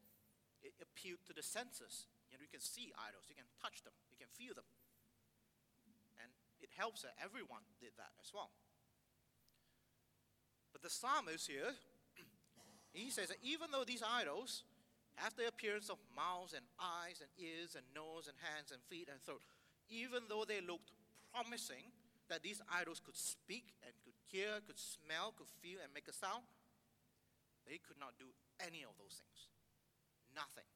It 0.62 0.74
appealed 0.82 1.22
to 1.26 1.34
the 1.34 1.42
senses. 1.42 2.06
You 2.30 2.38
know, 2.38 2.42
you 2.42 2.50
can 2.50 2.62
see 2.62 2.90
idols, 2.98 3.30
you 3.30 3.38
can 3.38 3.46
touch 3.62 3.82
them, 3.82 3.94
you 4.10 4.18
can 4.18 4.30
feel 4.34 4.54
them. 4.54 4.66
And 6.22 6.30
it 6.62 6.70
helps 6.74 7.02
that 7.02 7.14
everyone 7.22 7.62
did 7.78 7.94
that 7.98 8.14
as 8.18 8.34
well. 8.34 8.50
But 10.72 10.82
the 10.82 10.90
psalmist 10.90 11.46
here, 11.46 11.76
he 12.96 13.10
says 13.10 13.28
that 13.28 13.42
even 13.44 13.70
though 13.70 13.84
these 13.84 14.02
idols 14.02 14.64
have 15.20 15.36
the 15.36 15.46
appearance 15.46 15.90
of 15.90 16.00
mouths 16.16 16.56
and 16.56 16.64
eyes 16.80 17.20
and 17.20 17.28
ears 17.36 17.76
and 17.76 17.84
nose 17.94 18.26
and 18.26 18.36
hands 18.40 18.72
and 18.72 18.80
feet 18.88 19.12
and 19.12 19.20
throat, 19.20 19.44
even 19.92 20.24
though 20.28 20.48
they 20.48 20.64
looked 20.64 20.90
promising 21.30 21.92
that 22.32 22.40
these 22.40 22.64
idols 22.72 23.00
could 23.04 23.16
speak 23.16 23.76
and 23.84 23.92
could 24.00 24.16
hear, 24.32 24.56
could 24.64 24.80
smell, 24.80 25.36
could 25.36 25.52
feel, 25.60 25.84
and 25.84 25.92
make 25.92 26.08
a 26.08 26.16
sound, 26.16 26.48
they 27.68 27.76
could 27.76 28.00
not 28.00 28.16
do 28.16 28.32
any 28.62 28.86
of 28.86 28.94
those 28.96 29.18
things. 29.18 29.50
Nothing. 30.32 30.66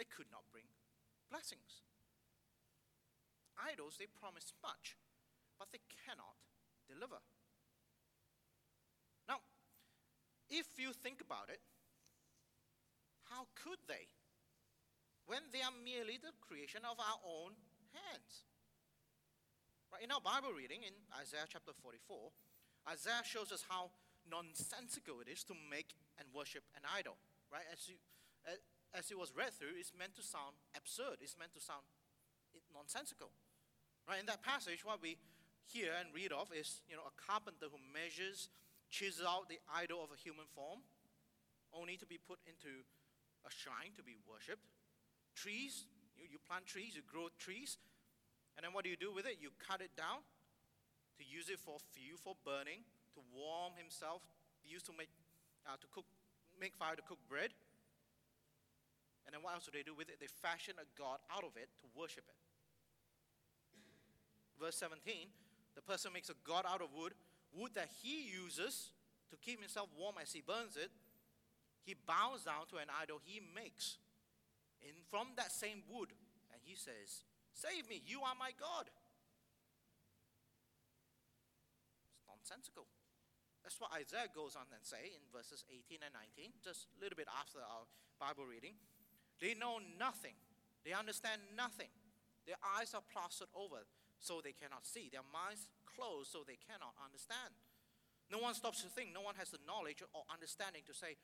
They 0.00 0.08
could 0.08 0.32
not 0.32 0.48
bring 0.50 0.64
blessings. 1.28 1.84
Idols, 3.60 4.00
they 4.00 4.08
promise 4.08 4.56
much, 4.64 4.96
but 5.60 5.68
they 5.70 5.84
cannot 6.08 6.40
deliver. 6.88 7.20
Now, 9.28 9.44
if 10.48 10.80
you 10.80 10.96
think 10.96 11.20
about 11.20 11.52
it, 11.52 11.60
how 13.28 13.46
could 13.54 13.78
they? 13.86 14.08
When 15.28 15.46
they 15.52 15.62
are 15.62 15.76
merely 15.84 16.18
the 16.18 16.34
creation 16.42 16.82
of 16.82 16.98
our 16.98 17.20
own 17.22 17.54
hands. 17.94 18.48
Right, 19.92 20.02
in 20.02 20.10
our 20.10 20.22
Bible 20.22 20.50
reading 20.50 20.82
in 20.82 20.94
Isaiah 21.14 21.46
chapter 21.46 21.70
44, 21.70 22.32
Isaiah 22.90 23.22
shows 23.22 23.52
us 23.52 23.62
how 23.68 23.90
nonsensical 24.26 25.20
it 25.20 25.28
is 25.30 25.44
to 25.44 25.54
make 25.70 25.94
and 26.20 26.28
worship 26.36 26.62
an 26.76 26.84
idol, 26.84 27.16
right? 27.48 27.64
As, 27.72 27.88
you, 27.88 27.96
as 28.92 29.08
it 29.08 29.16
was 29.16 29.32
read 29.32 29.56
through, 29.56 29.80
it's 29.80 29.96
meant 29.96 30.12
to 30.20 30.22
sound 30.22 30.60
absurd. 30.76 31.24
It's 31.24 31.40
meant 31.40 31.56
to 31.56 31.62
sound 31.64 31.82
nonsensical. 32.68 33.32
Right? 34.04 34.20
In 34.20 34.28
that 34.28 34.44
passage, 34.44 34.84
what 34.84 35.00
we 35.00 35.16
hear 35.64 35.96
and 35.96 36.12
read 36.12 36.30
of 36.30 36.52
is, 36.52 36.84
you 36.84 36.94
know, 36.94 37.08
a 37.08 37.14
carpenter 37.16 37.72
who 37.72 37.80
measures, 37.80 38.52
chisels 38.92 39.24
out 39.24 39.48
the 39.48 39.58
idol 39.72 40.04
of 40.04 40.12
a 40.12 40.18
human 40.20 40.46
form, 40.52 40.84
only 41.72 41.96
to 41.96 42.04
be 42.04 42.20
put 42.20 42.38
into 42.44 42.84
a 43.46 43.50
shrine 43.50 43.96
to 43.96 44.04
be 44.04 44.20
worshipped. 44.28 44.68
Trees, 45.32 45.88
you, 46.18 46.28
you 46.28 46.38
plant 46.44 46.66
trees, 46.66 46.92
you 46.92 47.02
grow 47.06 47.32
trees, 47.40 47.80
and 48.58 48.66
then 48.66 48.76
what 48.76 48.84
do 48.84 48.90
you 48.90 48.98
do 48.98 49.14
with 49.14 49.24
it? 49.24 49.38
You 49.40 49.54
cut 49.56 49.80
it 49.80 49.94
down 49.96 50.20
to 51.16 51.22
use 51.24 51.48
it 51.48 51.62
for 51.62 51.78
fuel 51.94 52.18
for 52.18 52.34
burning, 52.44 52.82
to 53.14 53.20
warm 53.32 53.72
himself, 53.78 54.20
used 54.70 54.86
to 54.86 54.94
make 54.94 55.10
uh, 55.66 55.76
to 55.80 55.86
cook, 55.92 56.06
make 56.60 56.74
fire 56.74 56.96
to 56.96 57.02
cook 57.02 57.18
bread. 57.28 57.50
And 59.26 59.34
then 59.34 59.42
what 59.42 59.54
else 59.54 59.66
do 59.66 59.72
they 59.72 59.84
do 59.84 59.94
with 59.94 60.08
it? 60.08 60.18
They 60.20 60.28
fashion 60.28 60.74
a 60.80 60.86
god 60.98 61.18
out 61.30 61.44
of 61.44 61.56
it 61.56 61.68
to 61.80 61.86
worship 61.94 62.24
it. 62.28 62.38
Verse 64.58 64.76
17 64.76 65.28
the 65.74 65.82
person 65.82 66.12
makes 66.12 66.28
a 66.28 66.34
god 66.44 66.64
out 66.68 66.82
of 66.82 66.88
wood, 66.94 67.14
wood 67.54 67.72
that 67.74 67.88
he 68.02 68.28
uses 68.28 68.90
to 69.30 69.36
keep 69.36 69.60
himself 69.60 69.88
warm 69.96 70.16
as 70.20 70.32
he 70.32 70.40
burns 70.40 70.76
it. 70.76 70.90
He 71.84 71.94
bows 71.94 72.44
down 72.44 72.66
to 72.70 72.76
an 72.76 72.88
idol 73.00 73.20
he 73.24 73.40
makes 73.54 73.98
in, 74.82 74.92
from 75.08 75.28
that 75.36 75.52
same 75.52 75.82
wood, 75.88 76.10
and 76.52 76.60
he 76.62 76.74
says, 76.74 77.24
Save 77.54 77.88
me, 77.88 78.02
you 78.06 78.20
are 78.22 78.34
my 78.38 78.52
God. 78.58 78.90
It's 82.12 82.28
nonsensical. 82.28 82.86
That's 83.62 83.76
what 83.76 83.92
Isaiah 83.92 84.32
goes 84.32 84.56
on 84.56 84.64
and 84.72 84.80
say 84.80 85.12
in 85.12 85.22
verses 85.28 85.64
18 85.68 86.00
and 86.00 86.14
19, 86.36 86.64
just 86.64 86.88
a 86.96 86.98
little 87.00 87.16
bit 87.16 87.28
after 87.28 87.60
our 87.60 87.84
Bible 88.16 88.48
reading. 88.48 88.76
They 89.40 89.52
know 89.56 89.80
nothing. 90.00 90.36
They 90.84 90.96
understand 90.96 91.40
nothing. 91.56 91.92
Their 92.48 92.56
eyes 92.76 92.96
are 92.96 93.04
plastered 93.04 93.52
over, 93.52 93.84
so 94.16 94.40
they 94.40 94.56
cannot 94.56 94.88
see. 94.88 95.12
Their 95.12 95.24
minds 95.28 95.68
closed, 95.84 96.32
so 96.32 96.40
they 96.44 96.56
cannot 96.56 96.96
understand. 97.00 97.52
No 98.32 98.40
one 98.40 98.56
stops 98.56 98.80
to 98.80 98.88
think. 98.88 99.12
No 99.12 99.20
one 99.20 99.36
has 99.36 99.52
the 99.52 99.60
knowledge 99.66 100.00
or 100.16 100.24
understanding 100.32 100.82
to 100.88 100.94
say, 100.94 101.20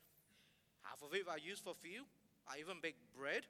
half 0.85 1.01
of 1.01 1.15
it 1.17 1.25
I 1.25 1.41
used 1.41 1.65
for 1.65 1.73
fuel. 1.73 2.05
I 2.45 2.61
even 2.61 2.83
baked 2.83 3.01
bread 3.17 3.49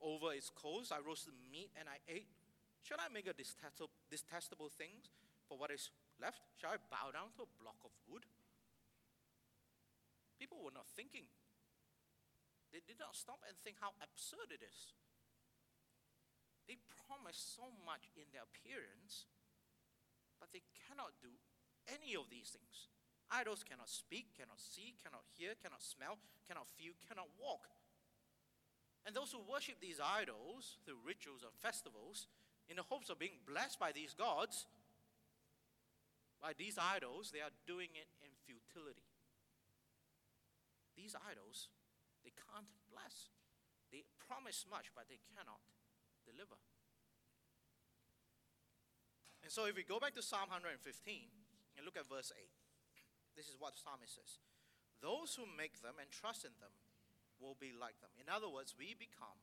over 0.00 0.32
its 0.32 0.48
coals. 0.48 0.92
I 0.92 1.02
roasted 1.04 1.34
meat 1.50 1.70
and 1.76 1.88
I 1.88 1.98
ate. 2.08 2.28
Should 2.82 3.00
I 3.00 3.08
make 3.12 3.26
a 3.26 3.32
detestable, 3.32 3.90
detestable 4.10 4.68
things 4.68 5.08
for 5.48 5.56
what 5.56 5.70
is 5.70 5.90
left? 6.20 6.42
Shall 6.58 6.76
I 6.76 6.80
bow 6.90 7.10
down 7.10 7.34
to 7.38 7.46
a 7.46 7.54
block 7.60 7.78
of 7.84 7.92
wood? 8.10 8.26
People 10.38 10.58
were 10.62 10.74
not 10.74 10.90
thinking 10.92 11.30
they 12.74 12.82
did 12.82 12.98
not 12.98 13.14
stop 13.14 13.38
and 13.46 13.54
think 13.62 13.78
how 13.78 13.94
absurd 14.02 14.50
it 14.50 14.58
is. 14.58 14.98
They 16.66 16.74
promise 17.06 17.38
so 17.38 17.70
much 17.86 18.10
in 18.18 18.26
their 18.34 18.42
appearance, 18.42 19.30
but 20.42 20.50
they 20.50 20.66
cannot 20.90 21.14
do 21.22 21.30
any 21.86 22.18
of 22.18 22.26
these 22.34 22.50
things. 22.50 22.90
Idols 23.30 23.62
cannot 23.62 23.86
speak, 23.86 24.34
cannot 24.34 24.58
see, 24.58 24.98
cannot 24.98 25.22
hear, 25.38 25.54
cannot 25.62 25.86
smell, 25.86 26.18
cannot 26.50 26.66
feel, 26.74 26.98
cannot 27.06 27.30
walk. 27.38 27.70
And 29.06 29.14
those 29.14 29.30
who 29.30 29.46
worship 29.46 29.78
these 29.78 30.02
idols 30.02 30.82
through 30.82 31.06
rituals 31.06 31.46
or 31.46 31.54
festivals 31.62 32.26
in 32.66 32.74
the 32.74 32.88
hopes 32.90 33.06
of 33.06 33.22
being 33.22 33.38
blessed 33.46 33.78
by 33.78 33.92
these 33.92 34.18
gods, 34.18 34.66
by 36.44 36.52
these 36.52 36.76
idols, 36.76 37.32
they 37.32 37.40
are 37.40 37.56
doing 37.64 37.96
it 37.96 38.12
in 38.20 38.28
futility. 38.44 39.08
These 40.92 41.16
idols 41.16 41.72
they 42.20 42.32
can't 42.36 42.68
bless. 42.88 43.32
They 43.92 44.04
promise 44.16 44.68
much, 44.68 44.92
but 44.92 45.08
they 45.08 45.20
cannot 45.36 45.60
deliver. 46.24 46.56
And 49.44 49.52
so 49.52 49.68
if 49.68 49.76
we 49.76 49.84
go 49.84 50.00
back 50.00 50.16
to 50.16 50.24
Psalm 50.24 50.48
115 50.52 50.80
and 51.76 51.84
look 51.84 52.00
at 52.00 52.08
verse 52.08 52.32
8, 52.32 52.48
this 53.36 53.48
is 53.48 53.60
what 53.60 53.76
the 53.76 53.80
psalmist 53.84 54.16
says 54.16 54.40
Those 55.04 55.36
who 55.36 55.44
make 55.44 55.84
them 55.84 56.00
and 56.00 56.08
trust 56.08 56.48
in 56.48 56.56
them 56.60 56.72
will 57.36 57.56
be 57.60 57.76
like 57.76 58.00
them. 58.00 58.12
In 58.16 58.32
other 58.32 58.48
words, 58.48 58.72
we 58.72 58.96
become 58.96 59.36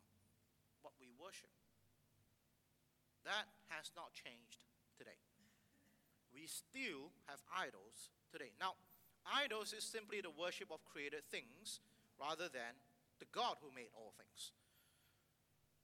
what 0.81 0.97
we 0.97 1.13
worship. 1.13 1.53
That 3.25 3.45
has 3.69 3.93
not 3.93 4.17
changed 4.17 4.65
today. 4.97 5.21
We 6.33 6.47
still 6.47 7.11
have 7.27 7.43
idols 7.51 8.09
today. 8.31 8.55
Now, 8.59 8.79
idols 9.27 9.75
is 9.75 9.83
simply 9.83 10.23
the 10.23 10.33
worship 10.33 10.71
of 10.71 10.83
created 10.87 11.27
things 11.27 11.83
rather 12.17 12.47
than 12.47 12.79
the 13.19 13.29
God 13.29 13.59
who 13.61 13.69
made 13.69 13.91
all 13.93 14.15
things. 14.17 14.55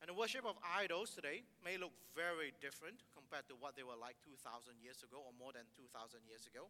And 0.02 0.10
the 0.10 0.18
worship 0.18 0.46
of 0.46 0.58
idols 0.62 1.14
today 1.14 1.44
may 1.66 1.78
look 1.78 1.94
very 2.14 2.54
different 2.62 3.02
compared 3.18 3.50
to 3.50 3.58
what 3.58 3.74
they 3.74 3.84
were 3.84 3.98
like 3.98 4.18
2,000 4.22 4.78
years 4.78 5.02
ago 5.02 5.26
or 5.26 5.34
more 5.34 5.54
than 5.54 5.66
2,000 5.74 6.22
years 6.30 6.46
ago. 6.46 6.70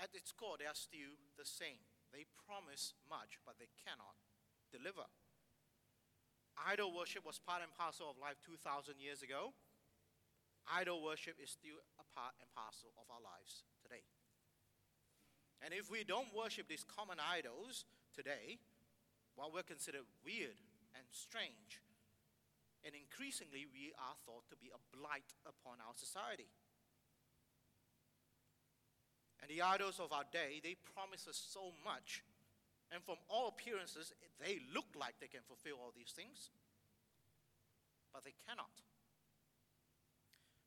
At 0.00 0.12
its 0.16 0.32
core, 0.32 0.56
they 0.56 0.68
are 0.68 0.76
still 0.76 1.16
the 1.36 1.44
same. 1.44 1.80
They 2.12 2.24
promise 2.48 2.96
much, 3.08 3.36
but 3.44 3.60
they 3.60 3.68
cannot 3.84 4.16
deliver. 4.72 5.04
Idol 6.56 6.96
worship 6.96 7.24
was 7.28 7.36
part 7.36 7.60
and 7.60 7.72
parcel 7.76 8.08
of 8.08 8.16
life 8.16 8.40
2,000 8.44 8.96
years 8.96 9.20
ago. 9.20 9.52
Idol 10.66 11.02
worship 11.02 11.38
is 11.42 11.50
still 11.50 11.78
a 11.98 12.06
part 12.10 12.34
and 12.42 12.50
parcel 12.50 12.90
of 12.98 13.06
our 13.06 13.22
lives 13.22 13.62
today. 13.82 14.02
And 15.62 15.72
if 15.72 15.90
we 15.90 16.02
don't 16.02 16.34
worship 16.34 16.68
these 16.68 16.84
common 16.84 17.18
idols, 17.22 17.86
today, 18.16 18.56
while 19.36 19.52
we're 19.52 19.68
considered 19.68 20.08
weird 20.24 20.56
and 20.96 21.04
strange, 21.12 21.84
and 22.80 22.96
increasingly 22.96 23.68
we 23.68 23.92
are 24.00 24.16
thought 24.24 24.48
to 24.48 24.56
be 24.56 24.72
a 24.72 24.80
blight 24.96 25.36
upon 25.44 25.76
our 25.84 25.92
society. 25.92 26.48
And 29.44 29.52
the 29.52 29.60
idols 29.60 30.00
of 30.00 30.16
our 30.16 30.24
day, 30.32 30.64
they 30.64 30.80
promise 30.96 31.28
us 31.28 31.36
so 31.36 31.76
much. 31.84 32.24
And 32.88 33.04
from 33.04 33.20
all 33.28 33.52
appearances, 33.52 34.16
they 34.40 34.64
look 34.72 34.88
like 34.96 35.20
they 35.20 35.28
can 35.28 35.44
fulfill 35.44 35.76
all 35.76 35.92
these 35.92 36.16
things, 36.16 36.48
but 38.14 38.24
they 38.24 38.34
cannot. 38.48 38.72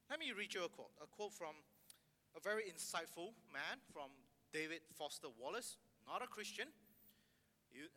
Let 0.09 0.17
me 0.17 0.33
read 0.33 0.57
you 0.57 0.65
a 0.65 0.71
quote, 0.73 0.89
a 0.97 1.05
quote 1.05 1.37
from 1.37 1.53
a 2.33 2.41
very 2.41 2.65
insightful 2.65 3.37
man 3.53 3.77
from 3.93 4.09
David 4.49 4.81
Foster 4.97 5.29
Wallace, 5.37 5.77
not 6.09 6.25
a 6.25 6.27
Christian, 6.27 6.65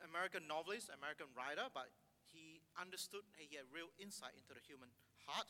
American 0.05 0.45
novelist, 0.45 0.93
American 0.93 1.33
writer, 1.33 1.73
but 1.73 1.89
he 2.29 2.61
understood, 2.77 3.25
he 3.41 3.57
had 3.57 3.65
real 3.73 3.89
insight 3.97 4.37
into 4.37 4.53
the 4.53 4.61
human 4.61 4.93
heart. 5.25 5.49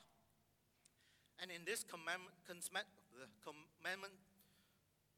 And 1.43 1.51
in 1.51 1.67
this 1.67 1.83
commandment, 1.83 2.31
commandment 2.47 4.15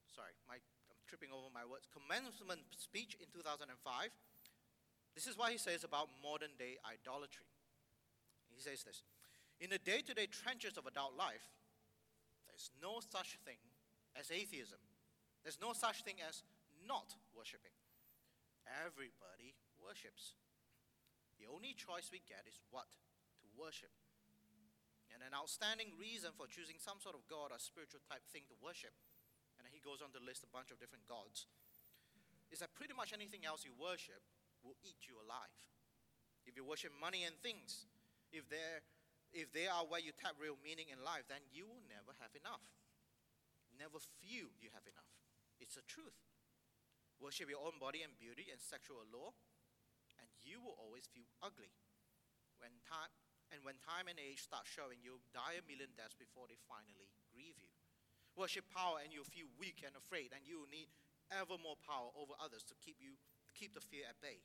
sorry, 0.09 0.33
my, 0.48 0.57
I'm 0.57 1.02
tripping 1.04 1.28
over 1.28 1.52
my 1.52 1.68
words, 1.68 1.85
commencement 1.92 2.64
speech 2.72 3.20
in 3.20 3.28
2005, 3.28 3.68
this 5.12 5.28
is 5.28 5.37
what 5.37 5.52
he 5.52 5.61
says 5.61 5.85
about 5.85 6.09
modern 6.24 6.57
day 6.57 6.80
idolatry. 6.88 7.44
He 8.48 8.64
says 8.64 8.80
this 8.80 9.04
In 9.61 9.71
the 9.71 9.79
day 9.79 10.03
to 10.03 10.14
day 10.14 10.27
trenches 10.27 10.77
of 10.77 10.87
adult 10.87 11.17
life, 11.17 11.47
there's 12.47 12.71
no 12.83 13.01
such 13.01 13.38
thing 13.43 13.59
as 14.19 14.31
atheism, 14.31 14.79
there's 15.43 15.59
no 15.61 15.73
such 15.73 16.03
thing 16.03 16.23
as 16.23 16.43
not 16.87 17.14
worshiping. 17.35 17.75
Everybody 18.87 19.57
worships. 19.81 20.38
The 21.37 21.51
only 21.51 21.77
choice 21.77 22.09
we 22.09 22.25
get 22.25 22.47
is 22.49 22.57
what 22.73 22.88
to 23.43 23.47
worship. 23.59 23.93
And 25.12 25.21
an 25.23 25.37
outstanding 25.37 25.95
reason 25.95 26.33
for 26.35 26.51
choosing 26.51 26.81
some 26.81 26.99
sort 26.99 27.14
of 27.14 27.23
God 27.31 27.55
or 27.55 27.61
spiritual 27.61 28.03
type 28.09 28.25
thing 28.33 28.49
to 28.51 28.57
worship, 28.59 28.95
and 29.59 29.69
he 29.69 29.79
goes 29.79 30.03
on 30.03 30.11
to 30.17 30.21
list 30.23 30.43
a 30.43 30.51
bunch 30.51 30.75
of 30.75 30.81
different 30.83 31.07
gods, 31.07 31.47
is 32.51 32.59
that 32.64 32.75
pretty 32.75 32.97
much 32.97 33.14
anything 33.14 33.47
else 33.47 33.62
you 33.62 33.75
worship 33.77 34.23
will 34.64 34.79
eat 34.83 35.07
you 35.07 35.21
alive. 35.21 35.55
If 36.49 36.57
you 36.57 36.64
worship 36.64 36.90
money 36.97 37.23
and 37.29 37.37
things, 37.45 37.87
if 38.33 38.49
they're 38.49 38.83
if 39.35 39.51
they 39.51 39.66
are 39.66 39.83
where 39.85 40.01
you 40.01 40.14
tap 40.14 40.38
real 40.38 40.57
meaning 40.62 40.88
in 40.88 41.03
life, 41.03 41.27
then 41.27 41.42
you 41.51 41.66
will 41.66 41.83
never 41.90 42.14
have 42.23 42.33
enough. 42.38 42.62
Never 43.75 43.99
feel 44.23 44.49
you 44.62 44.70
have 44.70 44.87
enough. 44.87 45.11
It's 45.59 45.75
a 45.75 45.85
truth. 45.85 46.14
Worship 47.18 47.51
your 47.51 47.62
own 47.66 47.83
body 47.83 48.07
and 48.07 48.14
beauty 48.14 48.49
and 48.55 48.62
sexual 48.62 49.03
allure, 49.03 49.35
and 50.23 50.31
you 50.47 50.62
will 50.62 50.79
always 50.79 51.11
feel 51.11 51.27
ugly. 51.42 51.75
When 52.62 52.70
time, 52.87 53.11
and 53.51 53.66
when 53.66 53.83
time 53.83 54.07
and 54.07 54.18
age 54.23 54.47
start 54.47 54.70
showing, 54.70 55.03
you'll 55.03 55.23
die 55.35 55.59
a 55.59 55.66
million 55.66 55.90
deaths 55.99 56.14
before 56.14 56.47
they 56.47 56.59
finally 56.70 57.11
grieve 57.35 57.59
you. 57.59 57.70
Worship 58.38 58.66
power, 58.70 59.03
and 59.03 59.11
you'll 59.11 59.27
feel 59.27 59.51
weak 59.59 59.83
and 59.83 59.94
afraid, 59.94 60.35
and 60.35 60.47
you 60.47 60.62
will 60.62 60.70
need 60.70 60.90
ever 61.35 61.59
more 61.59 61.79
power 61.83 62.14
over 62.14 62.35
others 62.38 62.62
to 62.70 62.75
keep 62.79 62.99
you 63.03 63.18
keep 63.55 63.75
the 63.75 63.81
fear 63.81 64.07
at 64.11 64.18
bay. 64.18 64.42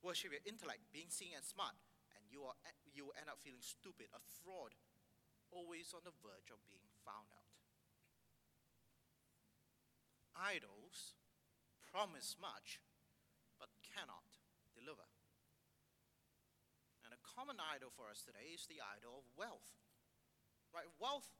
Worship 0.00 0.32
your 0.32 0.44
intellect, 0.48 0.88
being 0.92 1.12
seen 1.12 1.36
and 1.36 1.44
smart, 1.44 1.76
and 2.26 2.34
you, 2.34 2.42
are, 2.42 2.58
you 2.90 3.06
will 3.06 3.14
end 3.22 3.30
up 3.30 3.38
feeling 3.38 3.62
stupid, 3.62 4.10
a 4.10 4.18
fraud, 4.42 4.74
always 5.54 5.94
on 5.94 6.02
the 6.02 6.10
verge 6.26 6.50
of 6.50 6.58
being 6.66 6.90
found 7.06 7.30
out. 7.30 7.54
Idols 10.34 11.14
promise 11.86 12.34
much, 12.42 12.82
but 13.62 13.70
cannot 13.78 14.42
deliver. 14.74 15.06
And 17.06 17.14
a 17.14 17.22
common 17.22 17.62
idol 17.62 17.94
for 17.94 18.10
us 18.10 18.26
today 18.26 18.58
is 18.58 18.66
the 18.66 18.82
idol 18.82 19.22
of 19.22 19.26
wealth. 19.38 19.78
Right? 20.74 20.90
Wealth 20.98 21.30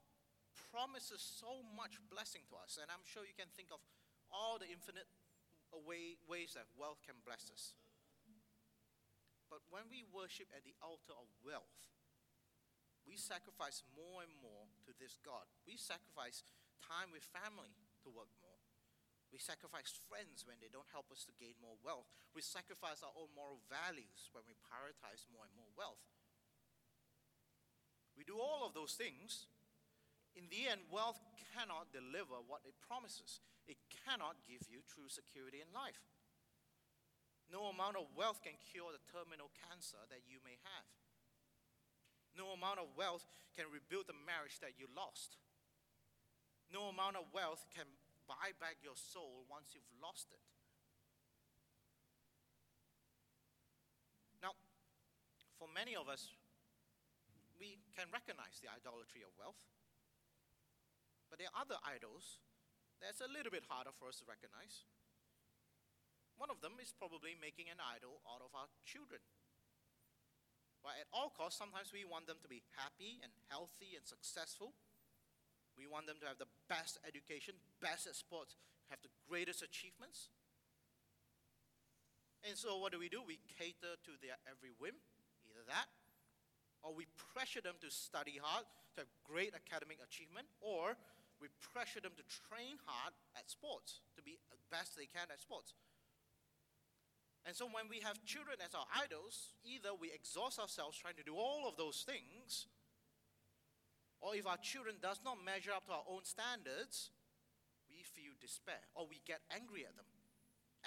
promises 0.71 1.19
so 1.19 1.67
much 1.75 1.99
blessing 2.07 2.47
to 2.55 2.63
us, 2.63 2.79
and 2.79 2.87
I'm 2.95 3.03
sure 3.03 3.27
you 3.27 3.35
can 3.35 3.51
think 3.59 3.75
of 3.75 3.83
all 4.31 4.63
the 4.63 4.71
infinite 4.71 5.11
way, 5.75 6.15
ways 6.31 6.55
that 6.55 6.71
wealth 6.79 7.03
can 7.03 7.19
bless 7.27 7.51
us. 7.51 7.75
But 9.47 9.63
when 9.71 9.87
we 9.87 10.03
worship 10.11 10.51
at 10.51 10.67
the 10.67 10.75
altar 10.83 11.15
of 11.15 11.31
wealth, 11.43 11.87
we 13.07 13.15
sacrifice 13.15 13.87
more 13.95 14.27
and 14.27 14.35
more 14.43 14.67
to 14.91 14.93
this 14.99 15.23
God. 15.23 15.47
We 15.63 15.79
sacrifice 15.79 16.43
time 16.83 17.15
with 17.15 17.23
family 17.31 17.71
to 18.03 18.11
work 18.11 18.31
more. 18.43 18.59
We 19.31 19.39
sacrifice 19.39 19.95
friends 20.11 20.47
when 20.47 20.59
they 20.59 20.71
don't 20.71 20.91
help 20.91 21.11
us 21.15 21.27
to 21.27 21.35
gain 21.39 21.59
more 21.59 21.79
wealth. 21.83 22.11
We 22.35 22.43
sacrifice 22.43 23.03
our 23.03 23.15
own 23.15 23.31
moral 23.35 23.63
values 23.71 24.31
when 24.35 24.47
we 24.47 24.59
prioritize 24.59 25.27
more 25.31 25.47
and 25.47 25.55
more 25.55 25.71
wealth. 25.79 26.03
We 28.19 28.25
do 28.25 28.39
all 28.39 28.67
of 28.67 28.75
those 28.75 28.95
things. 28.95 29.51
In 30.35 30.49
the 30.49 30.71
end, 30.71 30.89
wealth 30.89 31.21
cannot 31.53 31.93
deliver 31.93 32.39
what 32.45 32.65
it 32.67 32.77
promises, 32.83 33.41
it 33.67 33.79
cannot 34.05 34.41
give 34.47 34.63
you 34.71 34.85
true 34.87 35.11
security 35.11 35.65
in 35.65 35.71
life. 35.73 36.01
No 37.47 37.71
amount 37.71 37.95
of 37.95 38.11
wealth 38.19 38.43
can 38.43 38.59
cure 38.59 38.91
the 38.91 39.03
terminal 39.11 39.55
cancer 39.55 40.03
that 40.11 40.27
you 40.27 40.43
may 40.43 40.59
have. 40.67 40.87
No 42.35 42.53
amount 42.53 42.83
of 42.83 42.93
wealth 42.99 43.25
can 43.55 43.71
rebuild 43.71 44.11
the 44.11 44.19
marriage 44.27 44.59
that 44.61 44.77
you 44.77 44.91
lost. 44.93 45.39
No 46.69 46.91
amount 46.91 47.17
of 47.17 47.31
wealth 47.31 47.65
can 47.71 47.87
buy 48.27 48.53
back 48.59 48.83
your 48.83 48.99
soul 48.99 49.47
once 49.47 49.73
you've 49.73 49.89
lost 50.03 50.29
it. 50.35 50.43
Now, 54.43 54.59
for 55.57 55.71
many 55.71 55.95
of 55.95 56.11
us, 56.11 56.35
we 57.57 57.79
can 57.97 58.11
recognize 58.13 58.61
the 58.61 58.69
idolatry 58.69 59.25
of 59.25 59.33
wealth. 59.39 59.63
But 61.31 61.41
there 61.41 61.49
are 61.55 61.63
other 61.63 61.79
idols 61.87 62.43
that's 63.01 63.23
a 63.25 63.31
little 63.31 63.55
bit 63.55 63.65
harder 63.71 63.95
for 63.97 64.09
us 64.09 64.21
to 64.21 64.27
recognize. 64.29 64.85
One 66.37 66.53
of 66.53 66.61
them 66.61 66.77
is 66.81 66.93
probably 66.93 67.33
making 67.37 67.73
an 67.73 67.81
idol 67.81 68.21
out 68.29 68.45
of 68.45 68.53
our 68.53 68.69
children. 68.85 69.21
But 70.85 71.01
at 71.01 71.09
all 71.11 71.33
costs, 71.33 71.59
sometimes 71.59 71.91
we 71.91 72.07
want 72.07 72.29
them 72.29 72.39
to 72.45 72.49
be 72.49 72.63
happy 72.77 73.19
and 73.25 73.33
healthy 73.49 73.97
and 73.97 74.05
successful. 74.07 74.77
We 75.75 75.89
want 75.89 76.07
them 76.07 76.21
to 76.23 76.29
have 76.29 76.39
the 76.39 76.49
best 76.69 77.01
education, 77.03 77.59
best 77.83 78.07
at 78.07 78.15
sports, 78.15 78.55
have 78.89 79.03
the 79.03 79.13
greatest 79.27 79.67
achievements. 79.67 80.31
And 82.47 82.55
so, 82.55 82.79
what 82.79 82.95
do 82.95 83.03
we 83.03 83.11
do? 83.11 83.25
We 83.27 83.43
cater 83.59 83.99
to 83.99 84.13
their 84.23 84.39
every 84.47 84.71
whim, 84.79 84.95
either 85.51 85.67
that, 85.67 85.91
or 86.87 86.95
we 86.95 87.11
pressure 87.35 87.61
them 87.61 87.83
to 87.83 87.91
study 87.91 88.39
hard, 88.39 88.63
to 88.95 89.03
have 89.03 89.11
great 89.27 89.53
academic 89.59 89.99
achievement, 89.99 90.47
or 90.63 90.95
we 91.43 91.51
pressure 91.75 91.99
them 91.99 92.15
to 92.15 92.25
train 92.47 92.79
hard 92.87 93.13
at 93.35 93.51
sports, 93.51 94.01
to 94.15 94.23
be 94.23 94.39
the 94.55 94.61
best 94.71 94.95
they 94.95 95.11
can 95.11 95.27
at 95.35 95.43
sports. 95.43 95.75
And 97.47 97.55
so 97.55 97.71
when 97.71 97.87
we 97.87 98.03
have 98.03 98.19
children 98.27 98.59
as 98.59 98.75
our 98.75 98.91
idols, 98.91 99.55
either 99.63 99.95
we 99.95 100.11
exhaust 100.11 100.59
ourselves 100.59 100.99
trying 100.99 101.15
to 101.15 101.23
do 101.23 101.39
all 101.39 101.71
of 101.71 101.79
those 101.79 102.03
things, 102.03 102.67
or 104.19 104.35
if 104.35 104.51
our 104.51 104.59
children 104.59 104.99
does 104.99 105.23
not 105.23 105.39
measure 105.39 105.71
up 105.71 105.87
to 105.87 105.95
our 105.95 106.07
own 106.11 106.27
standards, 106.27 107.15
we 107.87 108.03
feel 108.03 108.35
despair, 108.43 108.83
or 108.99 109.07
we 109.07 109.23
get 109.23 109.47
angry 109.55 109.87
at 109.87 109.95
them. 109.95 110.11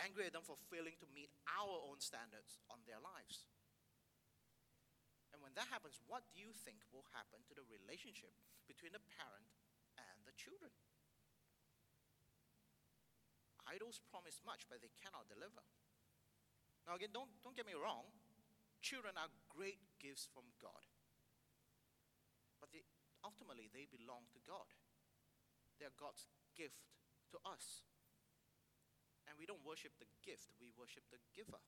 Angry 0.04 0.28
at 0.28 0.36
them 0.36 0.43
for 0.43 0.60
failing 0.67 1.00
to 1.00 1.08
meet 1.15 1.32
our 1.48 1.80
own 1.88 2.04
standards 2.04 2.60
on 2.67 2.84
their 2.84 3.00
lives. 3.00 3.48
And 5.32 5.39
when 5.39 5.56
that 5.56 5.72
happens, 5.72 5.95
what 6.12 6.28
do 6.36 6.43
you 6.43 6.52
think 6.52 6.84
will 6.91 7.08
happen 7.15 7.39
to 7.48 7.56
the 7.56 7.63
relationship 7.72 8.36
between 8.67 8.91
the 8.91 9.04
parent 9.15 9.48
and 9.95 10.28
the 10.28 10.36
children? 10.36 10.76
Idols 13.63 14.04
promise 14.12 14.43
much, 14.43 14.67
but 14.67 14.84
they 14.84 14.91
cannot 15.00 15.32
deliver. 15.32 15.63
Now, 16.88 16.96
again, 16.96 17.13
don't, 17.13 17.30
don't 17.44 17.56
get 17.56 17.68
me 17.68 17.78
wrong. 17.78 18.08
Children 18.80 19.20
are 19.20 19.30
great 19.52 19.80
gifts 20.00 20.28
from 20.32 20.48
God. 20.63 20.88
But 22.60 22.72
they, 22.72 22.84
ultimately, 23.24 23.68
they 23.72 23.88
belong 23.88 24.28
to 24.36 24.39
God. 24.48 24.68
They 25.80 25.88
are 25.88 25.96
God's 25.96 26.28
gift 26.56 26.80
to 27.32 27.38
us. 27.48 27.88
And 29.28 29.38
we 29.38 29.46
don't 29.46 29.62
worship 29.63 29.94
the 30.02 30.10
gift, 30.26 30.50
we 30.58 30.74
worship 30.74 31.06
the 31.13 31.22
giver. 31.32 31.62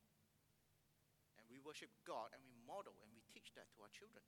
And 1.38 1.46
we 1.48 1.62
worship 1.62 1.94
God 2.04 2.34
and 2.34 2.42
we 2.42 2.58
model 2.66 2.98
and 3.00 3.12
we 3.14 3.22
teach 3.30 3.54
that 3.56 3.70
to 3.78 3.86
our 3.86 3.94
children. 3.94 4.26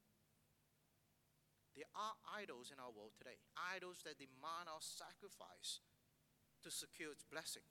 There 1.73 1.89
are 1.97 2.13
idols 2.29 2.69
in 2.69 2.77
our 2.77 2.93
world 2.93 3.17
today, 3.17 3.41
idols 3.57 4.05
that 4.05 4.21
demand 4.21 4.69
our 4.69 4.83
sacrifice 4.83 5.81
to 6.61 6.69
secure 6.69 7.09
its 7.09 7.25
blessing. 7.25 7.65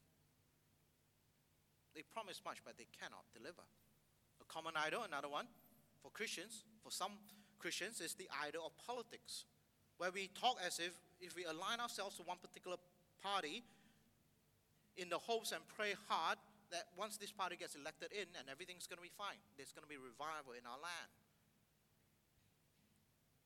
They 1.95 2.03
promise 2.15 2.41
much, 2.45 2.59
but 2.65 2.79
they 2.79 2.87
cannot 2.99 3.25
deliver. 3.37 3.63
A 4.41 4.45
common 4.49 4.75
idol, 4.77 5.05
another 5.05 5.29
one, 5.29 5.47
for 6.01 6.11
Christians, 6.11 6.65
for 6.83 6.91
some 6.91 7.13
Christians, 7.59 8.01
is 8.01 8.15
the 8.15 8.29
idol 8.43 8.67
of 8.67 8.73
politics, 8.87 9.45
where 9.99 10.11
we 10.11 10.31
talk 10.35 10.57
as 10.65 10.79
if 10.79 10.93
if 11.23 11.37
we 11.37 11.45
align 11.45 11.79
ourselves 11.79 12.19
to 12.19 12.23
one 12.27 12.37
particular 12.43 12.77
party 13.23 13.63
in 14.99 15.09
the 15.09 15.19
hopes 15.19 15.53
and 15.53 15.63
pray 15.79 15.95
hard 16.11 16.37
that 16.75 16.91
once 16.99 17.17
this 17.17 17.31
party 17.31 17.55
gets 17.55 17.79
elected 17.79 18.11
in 18.11 18.27
and 18.35 18.51
everything's 18.51 18.91
going 18.91 18.99
to 18.99 19.07
be 19.07 19.15
fine, 19.15 19.39
there's 19.57 19.71
going 19.71 19.87
to 19.87 19.93
be 19.93 20.01
revival 20.01 20.59
in 20.59 20.67
our 20.67 20.81
land. 20.83 21.11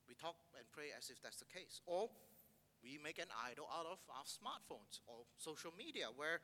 We 0.09 0.15
talk 0.17 0.41
and 0.57 0.65
pray 0.73 0.95
as 0.97 1.11
if 1.11 1.21
that's 1.21 1.43
the 1.43 1.51
case. 1.51 1.83
Or 1.85 2.09
we 2.81 2.97
make 3.03 3.19
an 3.19 3.29
idol 3.45 3.69
out 3.69 3.85
of 3.85 3.99
our 4.09 4.25
smartphones 4.25 5.03
or 5.05 5.27
social 5.37 5.75
media 5.77 6.07
where 6.15 6.41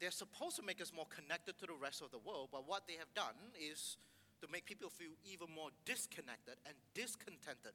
they're 0.00 0.10
supposed 0.10 0.56
to 0.56 0.62
make 0.62 0.80
us 0.80 0.92
more 0.94 1.06
connected 1.06 1.58
to 1.58 1.66
the 1.66 1.78
rest 1.80 2.02
of 2.02 2.10
the 2.10 2.18
world, 2.18 2.48
but 2.52 2.68
what 2.68 2.86
they 2.86 2.94
have 2.94 3.12
done 3.14 3.36
is 3.54 3.96
to 4.40 4.48
make 4.50 4.66
people 4.66 4.90
feel 4.90 5.14
even 5.24 5.48
more 5.54 5.70
disconnected 5.84 6.54
and 6.66 6.74
discontented 6.94 7.72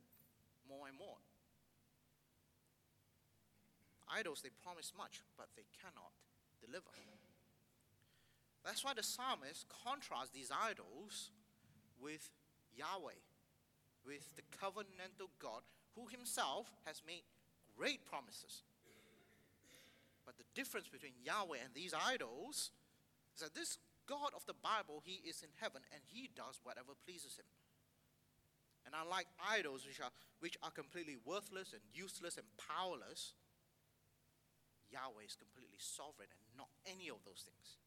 more 0.67 0.87
and 0.87 0.97
more. 0.97 1.17
Idols, 4.09 4.41
they 4.41 4.49
promise 4.63 4.91
much, 4.97 5.21
but 5.37 5.47
they 5.55 5.65
cannot 5.81 6.13
deliver. 6.59 6.89
That's 8.65 8.83
why 8.83 8.93
the 8.93 9.03
psalmist 9.03 9.65
contrasts 9.85 10.31
these 10.31 10.51
idols 10.51 11.31
with 12.01 12.29
Yahweh, 12.75 13.17
with 14.05 14.35
the 14.35 14.43
covenantal 14.57 15.29
God 15.41 15.61
who 15.95 16.07
himself 16.07 16.67
has 16.85 17.01
made 17.05 17.23
great 17.77 18.05
promises 18.05 18.63
but 20.29 20.37
the 20.37 20.53
difference 20.53 20.85
between 20.85 21.17
Yahweh 21.25 21.57
and 21.57 21.73
these 21.73 21.89
idols 21.89 22.69
is 23.33 23.41
that 23.41 23.57
this 23.57 23.81
God 24.05 24.29
of 24.37 24.45
the 24.45 24.53
Bible, 24.53 25.01
he 25.01 25.25
is 25.25 25.41
in 25.41 25.49
heaven 25.57 25.81
and 25.89 26.05
he 26.05 26.29
does 26.37 26.61
whatever 26.61 26.93
pleases 27.01 27.33
him. 27.33 27.49
And 28.85 28.93
unlike 28.93 29.25
idols, 29.41 29.89
which 29.89 29.97
are, 29.97 30.13
which 30.37 30.53
are 30.61 30.69
completely 30.69 31.17
worthless 31.25 31.73
and 31.73 31.81
useless 31.97 32.37
and 32.37 32.45
powerless, 32.61 33.33
Yahweh 34.93 35.25
is 35.25 35.33
completely 35.33 35.81
sovereign 35.81 36.29
and 36.29 36.45
not 36.53 36.69
any 36.85 37.09
of 37.09 37.25
those 37.25 37.41
things. 37.41 37.81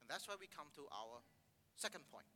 And 0.00 0.08
that's 0.08 0.24
why 0.24 0.40
we 0.40 0.48
come 0.48 0.72
to 0.80 0.88
our 0.88 1.20
second 1.76 2.08
point. 2.08 2.32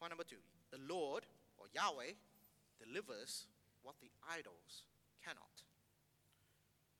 Point 0.00 0.16
number 0.16 0.24
two 0.24 0.40
the 0.72 0.80
Lord, 0.88 1.28
or 1.60 1.68
Yahweh, 1.76 2.16
delivers 2.80 3.52
what 3.84 4.00
the 4.00 4.08
idols 4.24 4.88
cannot. 5.20 5.51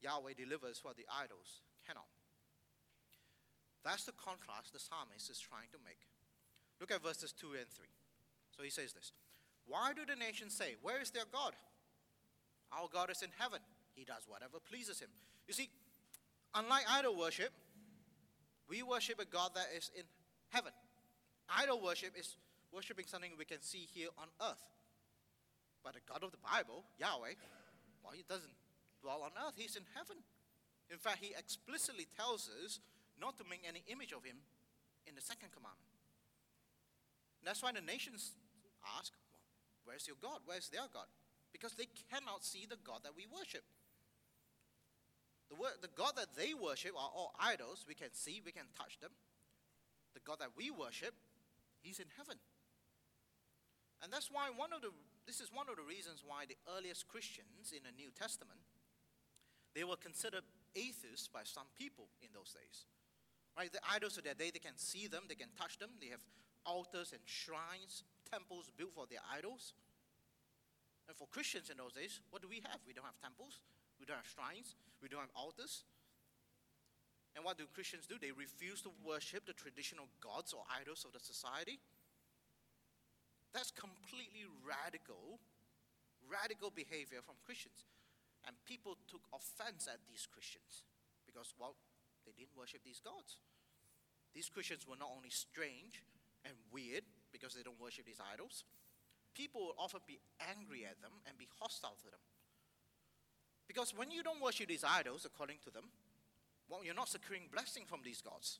Yahweh 0.03 0.35
delivers 0.37 0.83
what 0.83 0.97
the 0.97 1.07
idols 1.09 1.63
cannot. 1.87 2.11
That's 3.85 4.05
the 4.05 4.13
contrast 4.13 4.73
the 4.73 4.79
psalmist 4.79 5.31
is 5.31 5.39
trying 5.39 5.71
to 5.73 5.79
make. 5.85 5.99
Look 6.81 6.91
at 6.91 7.03
verses 7.03 7.33
2 7.33 7.47
and 7.59 7.69
3. 7.69 7.87
So 8.57 8.63
he 8.63 8.71
says 8.71 8.93
this 8.93 9.13
Why 9.67 9.93
do 9.95 10.03
the 10.07 10.17
nations 10.17 10.55
say, 10.55 10.77
Where 10.83 11.01
is 11.01 11.11
their 11.11 11.27
God? 11.33 11.55
Our 12.73 12.89
God 12.93 13.11
is 13.11 13.23
in 13.23 13.31
heaven. 13.39 13.61
He 13.95 14.05
does 14.05 14.25
whatever 14.27 14.59
pleases 14.59 15.01
him. 15.01 15.09
You 15.47 15.55
see, 15.55 15.69
unlike 16.55 16.85
idol 16.91 17.17
worship, 17.17 17.51
we 18.69 18.83
worship 18.83 19.21
a 19.21 19.27
God 19.27 19.51
that 19.55 19.67
is 19.77 19.91
in 19.97 20.05
heaven. 20.49 20.73
Idol 21.49 21.81
worship 21.83 22.15
is 22.19 22.37
worshiping 22.73 23.05
something 23.07 23.33
we 23.39 23.45
can 23.45 23.61
see 23.61 23.87
here 23.93 24.09
on 24.17 24.29
earth. 24.41 24.63
But 25.85 25.95
the 25.95 26.01
God 26.09 26.23
of 26.23 26.31
the 26.31 26.39
Bible, 26.39 26.85
Yahweh, 26.99 27.35
well, 28.03 28.13
he 28.15 28.25
doesn't 28.29 28.53
dwell 29.03 29.27
on 29.27 29.35
earth. 29.35 29.59
He's 29.59 29.75
in 29.75 29.85
heaven. 29.99 30.23
In 30.91 30.99
fact, 30.99 31.19
he 31.21 31.35
explicitly 31.37 32.07
tells 32.17 32.49
us 32.65 32.79
not 33.19 33.37
to 33.39 33.45
make 33.45 33.67
any 33.67 33.83
image 33.91 34.15
of 34.15 34.25
him 34.25 34.39
in 35.07 35.15
the 35.19 35.21
second 35.21 35.51
commandment. 35.51 35.91
And 37.43 37.51
that's 37.51 37.63
why 37.63 37.75
the 37.75 37.83
nations 37.83 38.39
ask, 38.87 39.11
well, 39.11 39.23
Where's 39.85 40.07
your 40.07 40.17
God? 40.23 40.47
Where's 40.47 40.71
their 40.71 40.87
God? 40.95 41.11
Because 41.51 41.75
they 41.75 41.91
cannot 42.07 42.47
see 42.47 42.67
the 42.71 42.79
God 42.87 43.03
that 43.03 43.19
we 43.19 43.27
worship. 43.27 43.67
The, 45.51 45.59
word, 45.59 45.83
the 45.83 45.91
God 45.93 46.15
that 46.17 46.39
they 46.39 46.55
worship 46.55 46.95
are 46.95 47.11
all 47.11 47.35
idols. 47.37 47.85
We 47.87 47.99
can 47.99 48.15
see, 48.15 48.41
we 48.41 48.55
can 48.55 48.71
touch 48.79 49.03
them. 49.03 49.11
The 50.15 50.23
God 50.23 50.39
that 50.39 50.55
we 50.57 50.71
worship, 50.71 51.13
He's 51.83 51.99
in 51.99 52.09
heaven. 52.17 52.39
And 54.03 54.13
that's 54.13 54.31
why 54.31 54.49
one 54.55 54.73
of 54.73 54.83
the 54.83 54.95
this 55.27 55.39
is 55.39 55.55
one 55.55 55.71
of 55.71 55.79
the 55.79 55.87
reasons 55.87 56.27
why 56.27 56.51
the 56.51 56.59
earliest 56.67 57.07
Christians 57.07 57.71
in 57.71 57.87
the 57.87 57.95
New 57.95 58.11
Testament 58.11 58.59
they 59.75 59.85
were 59.85 59.97
considered 59.97 60.45
atheists 60.77 61.29
by 61.29 61.43
some 61.45 61.69
people 61.79 62.09
in 62.21 62.29
those 62.35 62.53
days. 62.53 62.87
Right? 63.57 63.73
The 63.73 63.81
idols 63.85 64.17
of 64.17 64.25
their 64.25 64.35
day, 64.35 64.51
they 64.53 64.63
can 64.63 64.77
see 64.77 65.07
them, 65.07 65.25
they 65.29 65.35
can 65.35 65.53
touch 65.59 65.79
them, 65.79 65.91
they 66.01 66.09
have 66.09 66.25
altars 66.65 67.13
and 67.13 67.21
shrines, 67.25 68.05
temples 68.31 68.71
built 68.77 68.93
for 68.93 69.07
their 69.09 69.21
idols. 69.29 69.75
And 71.09 71.17
for 71.17 71.27
Christians 71.29 71.69
in 71.69 71.77
those 71.77 71.93
days, 71.93 72.21
what 72.31 72.41
do 72.41 72.49
we 72.49 72.63
have? 72.65 72.81
We 72.87 72.93
don't 72.95 73.05
have 73.05 73.19
temples, 73.21 73.61
we 74.01 74.07
don't 74.07 74.17
have 74.17 74.29
shrines, 74.29 74.77
we 75.03 75.09
don't 75.09 75.21
have 75.21 75.35
altars. 75.37 75.85
And 77.35 77.45
what 77.45 77.57
do 77.57 77.65
Christians 77.73 78.07
do? 78.07 78.17
They 78.21 78.33
refuse 78.33 78.81
to 78.83 78.93
worship 79.05 79.47
the 79.47 79.57
traditional 79.57 80.09
gods 80.21 80.53
or 80.53 80.65
idols 80.69 81.05
of 81.05 81.13
the 81.13 81.21
society. 81.21 81.81
That's 83.53 83.73
completely 83.73 84.45
radical, 84.65 85.41
radical 86.29 86.71
behavior 86.71 87.21
from 87.25 87.37
Christians. 87.45 87.85
And 88.47 88.57
people 88.67 88.99
took 89.07 89.23
offense 89.33 89.87
at 89.87 90.03
these 90.09 90.27
Christians 90.27 90.83
because, 91.27 91.55
well, 91.59 91.77
they 92.27 92.33
didn't 92.33 92.57
worship 92.57 92.83
these 92.85 93.01
gods. 93.01 93.39
These 94.35 94.49
Christians 94.49 94.87
were 94.87 94.97
not 94.99 95.11
only 95.15 95.31
strange 95.31 96.03
and 96.45 96.55
weird 96.73 97.05
because 97.31 97.55
they 97.55 97.63
don't 97.63 97.81
worship 97.81 98.07
these 98.07 98.21
idols, 98.21 98.65
people 99.35 99.67
would 99.67 99.79
often 99.79 100.01
be 100.07 100.19
angry 100.43 100.85
at 100.85 101.01
them 101.01 101.13
and 101.27 101.39
be 101.39 101.49
hostile 101.61 101.97
to 102.03 102.11
them. 102.11 102.21
Because 103.69 103.95
when 103.95 104.11
you 104.11 104.23
don't 104.23 104.43
worship 104.43 104.69
these 104.69 104.85
idols, 104.85 105.25
according 105.25 105.59
to 105.65 105.71
them, 105.71 105.85
well, 106.69 106.85
you're 106.85 106.99
not 106.99 107.09
securing 107.09 107.49
blessing 107.53 107.85
from 107.87 108.01
these 108.05 108.21
gods. 108.21 108.59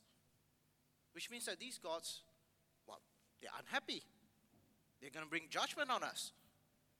Which 1.11 1.29
means 1.29 1.45
that 1.45 1.59
these 1.59 1.77
gods, 1.77 2.21
well, 2.87 3.01
they're 3.41 3.51
unhappy 3.59 4.03
they're 5.03 5.11
going 5.11 5.25
to 5.25 5.29
bring 5.29 5.49
judgment 5.49 5.91
on 5.91 6.01
us. 6.01 6.31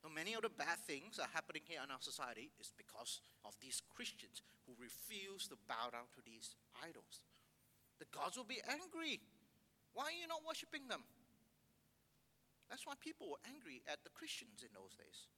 So 0.03 0.11
many 0.11 0.35
of 0.35 0.43
the 0.43 0.51
bad 0.51 0.83
things 0.83 1.15
are 1.15 1.31
happening 1.31 1.63
here 1.63 1.79
in 1.79 1.87
our 1.87 2.03
society 2.03 2.51
is 2.59 2.75
because 2.75 3.23
of 3.47 3.55
these 3.63 3.79
Christians 3.87 4.43
who 4.67 4.75
refuse 4.75 5.47
to 5.47 5.55
bow 5.63 5.95
down 5.95 6.11
to 6.19 6.21
these 6.27 6.59
idols. 6.83 7.23
The 8.03 8.11
gods 8.11 8.35
will 8.35 8.43
be 8.43 8.59
angry. 8.67 9.23
Why 9.95 10.11
are 10.11 10.19
you 10.19 10.27
not 10.27 10.43
worshiping 10.43 10.91
them? 10.91 11.07
That's 12.67 12.83
why 12.83 12.99
people 12.99 13.31
were 13.31 13.47
angry 13.47 13.79
at 13.87 14.03
the 14.03 14.11
Christians 14.11 14.59
in 14.59 14.75
those 14.75 14.91
days. 14.99 15.31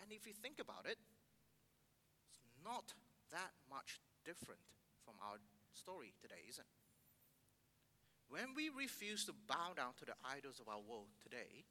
And 0.00 0.08
if 0.08 0.24
you 0.24 0.32
think 0.32 0.56
about 0.56 0.88
it, 0.88 0.96
it's 2.24 2.40
not 2.64 2.96
that 3.36 3.52
much 3.68 4.00
different 4.24 4.64
from 5.04 5.20
our 5.20 5.36
story 5.76 6.16
today, 6.24 6.40
is 6.48 6.56
it? 6.56 6.70
When 8.32 8.56
we 8.56 8.72
refuse 8.72 9.28
to 9.28 9.36
bow 9.44 9.76
down 9.76 9.92
to 10.00 10.08
the 10.08 10.16
idols 10.24 10.56
of 10.56 10.72
our 10.72 10.80
world 10.80 11.12
today, 11.20 11.68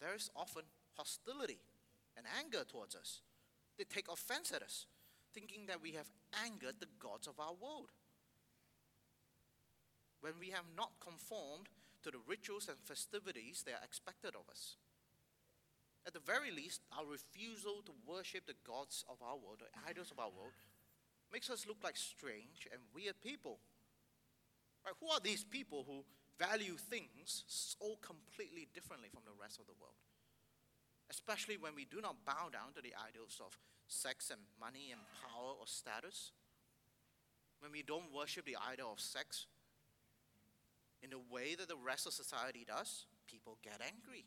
there 0.00 0.14
is 0.14 0.30
often 0.36 0.62
hostility 0.96 1.60
and 2.16 2.26
anger 2.38 2.64
towards 2.64 2.94
us. 2.94 3.22
They 3.76 3.84
take 3.84 4.10
offense 4.10 4.52
at 4.52 4.62
us, 4.62 4.86
thinking 5.32 5.66
that 5.66 5.82
we 5.82 5.92
have 5.92 6.10
angered 6.44 6.76
the 6.80 6.90
gods 6.98 7.26
of 7.26 7.38
our 7.38 7.54
world. 7.54 7.90
When 10.20 10.34
we 10.40 10.50
have 10.50 10.66
not 10.76 10.98
conformed 11.00 11.68
to 12.02 12.10
the 12.10 12.18
rituals 12.26 12.68
and 12.68 12.78
festivities 12.78 13.62
that 13.66 13.74
are 13.74 13.84
expected 13.84 14.34
of 14.34 14.50
us. 14.50 14.76
At 16.06 16.14
the 16.14 16.24
very 16.24 16.50
least, 16.50 16.82
our 16.96 17.04
refusal 17.04 17.82
to 17.84 17.92
worship 18.06 18.46
the 18.46 18.58
gods 18.66 19.04
of 19.10 19.18
our 19.22 19.36
world, 19.36 19.60
the 19.60 19.88
idols 19.88 20.10
of 20.10 20.18
our 20.18 20.30
world, 20.30 20.54
makes 21.32 21.50
us 21.50 21.66
look 21.66 21.78
like 21.84 21.96
strange 21.96 22.66
and 22.72 22.80
weird 22.94 23.20
people 23.22 23.58
Right? 24.84 24.94
Who 25.00 25.08
are 25.08 25.20
these 25.20 25.44
people 25.44 25.84
who 25.86 26.04
value 26.38 26.76
things 26.76 27.44
so 27.46 27.98
completely 28.00 28.68
differently 28.72 29.08
from 29.12 29.22
the 29.26 29.36
rest 29.40 29.58
of 29.58 29.66
the 29.66 29.76
world? 29.80 29.98
Especially 31.10 31.56
when 31.56 31.74
we 31.74 31.84
do 31.84 32.00
not 32.00 32.24
bow 32.24 32.48
down 32.52 32.72
to 32.76 32.82
the 32.82 32.94
idols 32.94 33.40
of 33.44 33.56
sex 33.88 34.30
and 34.30 34.40
money 34.60 34.92
and 34.92 35.00
power 35.22 35.52
or 35.58 35.66
status. 35.66 36.32
When 37.60 37.72
we 37.72 37.82
don't 37.82 38.14
worship 38.14 38.44
the 38.44 38.56
idol 38.70 38.92
of 38.92 39.00
sex 39.00 39.46
in 41.02 41.10
the 41.10 41.18
way 41.30 41.54
that 41.54 41.68
the 41.68 41.76
rest 41.76 42.06
of 42.06 42.12
society 42.12 42.64
does, 42.66 43.06
people 43.26 43.58
get 43.62 43.80
angry. 43.80 44.26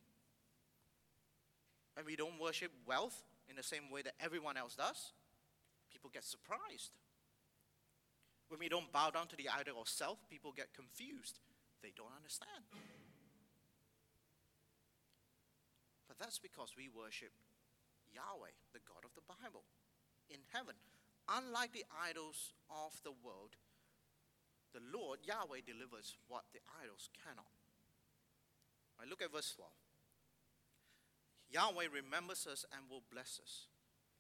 And 1.96 2.06
we 2.06 2.16
don't 2.16 2.40
worship 2.40 2.72
wealth 2.86 3.24
in 3.50 3.56
the 3.56 3.64
same 3.64 3.92
way 3.92 4.02
that 4.02 4.14
everyone 4.20 4.58
else 4.58 4.76
does, 4.76 5.14
people 5.92 6.10
get 6.14 6.24
surprised. 6.24 6.92
When 8.48 8.60
we 8.60 8.70
don't 8.70 8.92
bow 8.92 9.12
down 9.12 9.28
to 9.28 9.36
the 9.36 9.50
idol 9.50 9.82
of 9.82 9.88
self, 9.88 10.18
people 10.30 10.52
get 10.52 10.74
confused. 10.74 11.40
They 11.82 11.94
don't 11.98 12.14
understand. 12.14 12.70
But 16.08 16.22
that's 16.22 16.38
because 16.38 16.78
we 16.78 16.90
worship 16.90 17.34
Yahweh, 18.14 18.54
the 18.74 18.86
God 18.86 19.02
of 19.02 19.16
the 19.18 19.26
Bible, 19.26 19.66
in 20.30 20.46
heaven. 20.54 20.76
Unlike 21.30 21.74
the 21.74 21.86
idols 21.90 22.54
of 22.70 22.94
the 23.04 23.16
world, 23.24 23.58
the 24.74 24.84
Lord, 24.94 25.20
Yahweh, 25.24 25.66
delivers 25.66 26.16
what 26.28 26.46
the 26.54 26.62
idols 26.82 27.10
cannot. 27.24 27.52
I 29.00 29.10
look 29.10 29.22
at 29.22 29.32
verse 29.32 29.54
12. 29.56 29.72
Yahweh 31.52 31.92
remembers 31.92 32.48
us 32.48 32.66
and 32.72 32.88
will 32.90 33.04
bless 33.12 33.40
us. 33.42 33.68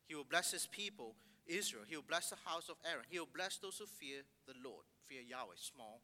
He 0.07 0.15
will 0.15 0.27
bless 0.27 0.51
his 0.51 0.67
people 0.67 1.15
Israel. 1.47 1.83
He 1.87 1.95
will 1.95 2.07
bless 2.07 2.29
the 2.29 2.41
house 2.45 2.67
of 2.69 2.75
Aaron. 2.83 3.05
He 3.09 3.19
will 3.19 3.31
bless 3.31 3.57
those 3.57 3.77
who 3.77 3.85
fear 3.85 4.23
the 4.47 4.55
Lord, 4.63 4.83
fear 5.07 5.21
Yahweh, 5.21 5.55
small 5.55 6.01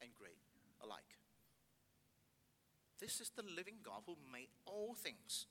and 0.00 0.10
great 0.14 0.39
alike. 0.82 1.18
This 3.00 3.20
is 3.20 3.30
the 3.30 3.42
living 3.56 3.80
God 3.82 4.02
who 4.06 4.16
made 4.30 4.48
all 4.66 4.94
things, 4.94 5.46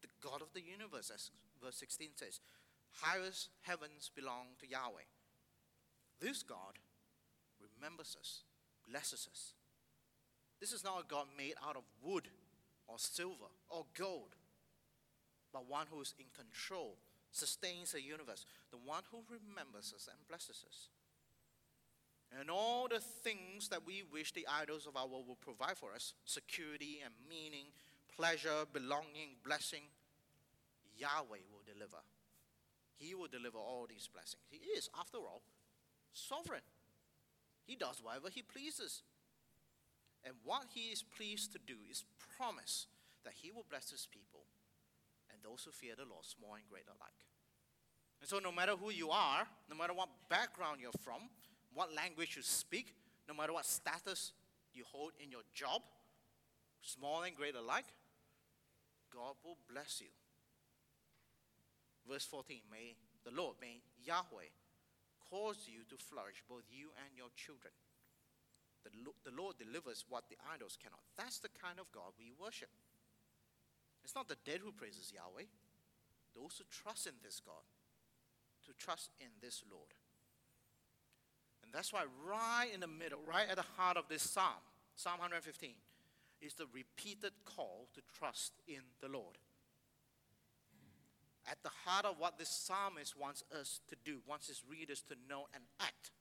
the 0.00 0.08
God 0.22 0.42
of 0.42 0.52
the 0.54 0.62
universe, 0.62 1.10
as 1.12 1.30
verse 1.62 1.76
16 1.76 2.10
says. 2.14 2.40
Highest 3.02 3.48
heavens 3.62 4.10
belong 4.14 4.54
to 4.60 4.68
Yahweh. 4.68 5.10
This 6.20 6.42
God 6.44 6.78
remembers 7.58 8.16
us, 8.18 8.44
blesses 8.88 9.28
us. 9.30 9.54
This 10.60 10.72
is 10.72 10.84
not 10.84 11.00
a 11.00 11.08
God 11.08 11.26
made 11.36 11.54
out 11.66 11.76
of 11.76 11.82
wood 12.02 12.28
or 12.86 12.98
silver 12.98 13.50
or 13.68 13.84
gold, 13.98 14.36
but 15.52 15.68
one 15.68 15.86
who 15.90 16.00
is 16.00 16.14
in 16.18 16.26
control 16.34 16.96
sustains 17.32 17.92
the 17.92 18.00
universe, 18.02 18.46
the 18.70 18.78
one 18.78 19.02
who 19.10 19.18
remembers 19.28 19.92
us 19.94 20.08
and 20.08 20.28
blesses 20.28 20.64
us. 20.68 20.88
And 22.40 22.50
all 22.50 22.88
the 22.88 22.98
things 22.98 23.68
that 23.68 23.86
we 23.86 24.02
wish 24.12 24.32
the 24.32 24.46
idols 24.50 24.86
of 24.86 24.96
our 24.96 25.06
world 25.06 25.28
will 25.28 25.36
provide 25.36 25.76
for 25.76 25.94
us 25.94 26.14
security 26.24 27.00
and 27.04 27.14
meaning, 27.28 27.66
pleasure, 28.16 28.64
belonging, 28.72 29.36
blessing 29.44 29.82
Yahweh 30.98 31.46
will 31.50 31.62
deliver. 31.66 32.02
He 32.96 33.14
will 33.14 33.28
deliver 33.28 33.58
all 33.58 33.86
these 33.88 34.08
blessings. 34.12 34.42
He 34.50 34.58
is, 34.76 34.88
after 34.98 35.18
all, 35.18 35.42
sovereign. 36.12 36.62
He 37.66 37.76
does 37.76 38.00
whatever 38.02 38.28
he 38.30 38.42
pleases. 38.42 39.02
And 40.24 40.34
what 40.44 40.66
he 40.72 40.92
is 40.92 41.02
pleased 41.02 41.52
to 41.52 41.58
do 41.66 41.74
is 41.90 42.04
promise 42.38 42.86
that 43.24 43.34
he 43.34 43.50
will 43.50 43.66
bless 43.68 43.90
his 43.90 44.06
people 44.10 44.46
and 45.30 45.38
those 45.42 45.64
who 45.64 45.70
fear 45.70 45.94
the 45.96 46.08
Lord, 46.08 46.24
small 46.24 46.54
and 46.54 46.64
great 46.70 46.86
alike. 46.86 47.18
And 48.20 48.28
so, 48.28 48.38
no 48.38 48.52
matter 48.52 48.72
who 48.72 48.90
you 48.90 49.10
are, 49.10 49.46
no 49.68 49.76
matter 49.76 49.92
what 49.92 50.08
background 50.30 50.78
you're 50.80 50.92
from, 51.02 51.28
what 51.74 51.94
language 51.94 52.36
you 52.36 52.42
speak, 52.42 52.94
no 53.28 53.34
matter 53.34 53.52
what 53.52 53.66
status 53.66 54.32
you 54.72 54.84
hold 54.90 55.12
in 55.22 55.30
your 55.30 55.42
job, 55.52 55.82
small 56.80 57.22
and 57.22 57.34
great 57.34 57.54
alike, 57.54 57.86
God 59.12 59.34
will 59.44 59.58
bless 59.70 60.00
you. 60.00 60.10
Verse 62.08 62.24
14 62.24 62.60
May 62.70 62.94
the 63.24 63.30
Lord, 63.30 63.56
may 63.60 63.80
Yahweh 64.04 64.52
cause 65.30 65.66
you 65.66 65.82
to 65.88 65.96
flourish, 65.96 66.42
both 66.48 66.64
you 66.68 66.92
and 67.00 67.16
your 67.16 67.32
children. 67.34 67.72
The, 68.84 68.92
the 69.24 69.34
Lord 69.34 69.56
delivers 69.56 70.04
what 70.08 70.28
the 70.28 70.36
idols 70.52 70.76
cannot. 70.76 71.00
That's 71.16 71.40
the 71.40 71.48
kind 71.48 71.80
of 71.80 71.88
God 71.90 72.12
we 72.20 72.36
worship. 72.36 72.68
It's 74.04 74.14
not 74.14 74.28
the 74.28 74.36
dead 74.44 74.60
who 74.60 74.72
praises 74.72 75.08
Yahweh, 75.08 75.48
those 76.36 76.60
who 76.60 76.68
trust 76.68 77.08
in 77.08 77.16
this 77.24 77.40
God, 77.40 77.64
to 78.68 78.76
trust 78.76 79.08
in 79.18 79.32
this 79.40 79.64
Lord. 79.72 79.96
That's 81.74 81.92
why, 81.92 82.04
right 82.24 82.68
in 82.72 82.78
the 82.78 82.86
middle, 82.86 83.18
right 83.26 83.46
at 83.50 83.56
the 83.56 83.64
heart 83.76 83.96
of 83.96 84.04
this 84.08 84.22
psalm, 84.22 84.62
Psalm 84.94 85.18
115, 85.18 85.70
is 86.40 86.54
the 86.54 86.66
repeated 86.72 87.32
call 87.44 87.88
to 87.94 88.00
trust 88.16 88.52
in 88.68 88.80
the 89.00 89.08
Lord. 89.08 89.36
At 91.50 91.58
the 91.64 91.70
heart 91.84 92.04
of 92.04 92.14
what 92.18 92.38
this 92.38 92.48
psalmist 92.48 93.18
wants 93.18 93.42
us 93.60 93.80
to 93.88 93.96
do, 94.04 94.20
wants 94.26 94.46
his 94.46 94.62
readers 94.70 95.02
to 95.08 95.16
know 95.28 95.46
and 95.52 95.64
act, 95.80 96.12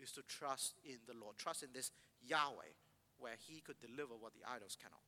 is 0.00 0.12
to 0.12 0.22
trust 0.28 0.74
in 0.84 0.98
the 1.06 1.14
Lord. 1.18 1.38
Trust 1.38 1.62
in 1.62 1.70
this 1.72 1.90
Yahweh, 2.22 2.76
where 3.18 3.34
he 3.48 3.60
could 3.60 3.80
deliver 3.80 4.12
what 4.12 4.34
the 4.34 4.46
idols 4.46 4.76
cannot. 4.80 5.00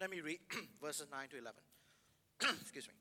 Let 0.00 0.10
me 0.10 0.20
read 0.20 0.40
verses 0.82 1.06
9 1.10 1.28
to 1.28 1.38
11. 1.38 1.54
Excuse 2.62 2.88
me. 2.88 2.94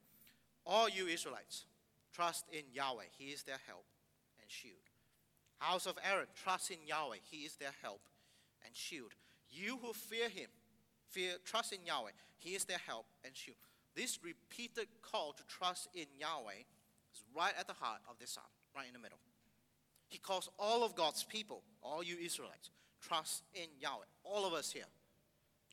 All 0.64 0.88
you 0.88 1.08
Israelites, 1.08 1.66
trust 2.14 2.46
in 2.52 2.64
Yahweh. 2.72 3.10
He 3.18 3.26
is 3.26 3.42
their 3.42 3.60
help 3.66 3.86
and 4.40 4.50
shield. 4.50 4.87
House 5.60 5.86
of 5.86 5.98
Aaron, 6.10 6.28
trust 6.36 6.72
in 6.72 6.78
Yahweh. 6.86 7.18
He 7.30 7.46
is 7.46 7.56
their 7.56 7.74
help 7.82 8.02
and 8.66 8.76
shield. 8.76 9.12
You 9.50 9.80
who 9.82 9.94
fear 9.94 10.30
him, 10.30 10.50
fear, 11.10 11.34
trust 11.46 11.74
in 11.74 11.80
Yahweh. 11.86 12.12
He 12.38 12.52
is 12.52 12.66
their 12.66 12.80
help 12.86 13.06
and 13.26 13.36
shield. 13.36 13.58
This 13.96 14.20
repeated 14.24 14.88
call 15.02 15.34
to 15.34 15.44
trust 15.48 15.90
in 15.96 16.06
Yahweh 16.20 16.62
is 17.14 17.24
right 17.36 17.54
at 17.60 17.68
the 17.68 17.74
heart 17.74 18.02
of 18.10 18.20
this 18.20 18.32
psalm, 18.32 18.46
right 18.76 18.88
in 18.88 18.94
the 18.94 19.00
middle. 19.00 19.18
He 20.10 20.20
calls 20.20 20.50
all 20.60 20.84
of 20.84 20.96
God's 20.96 21.24
people, 21.24 21.64
all 21.82 22.04
you 22.04 22.18
Israelites, 22.24 22.70
trust 23.02 23.44
in 23.56 23.68
Yahweh. 23.80 24.06
All 24.24 24.46
of 24.46 24.54
us 24.54 24.72
here, 24.72 24.86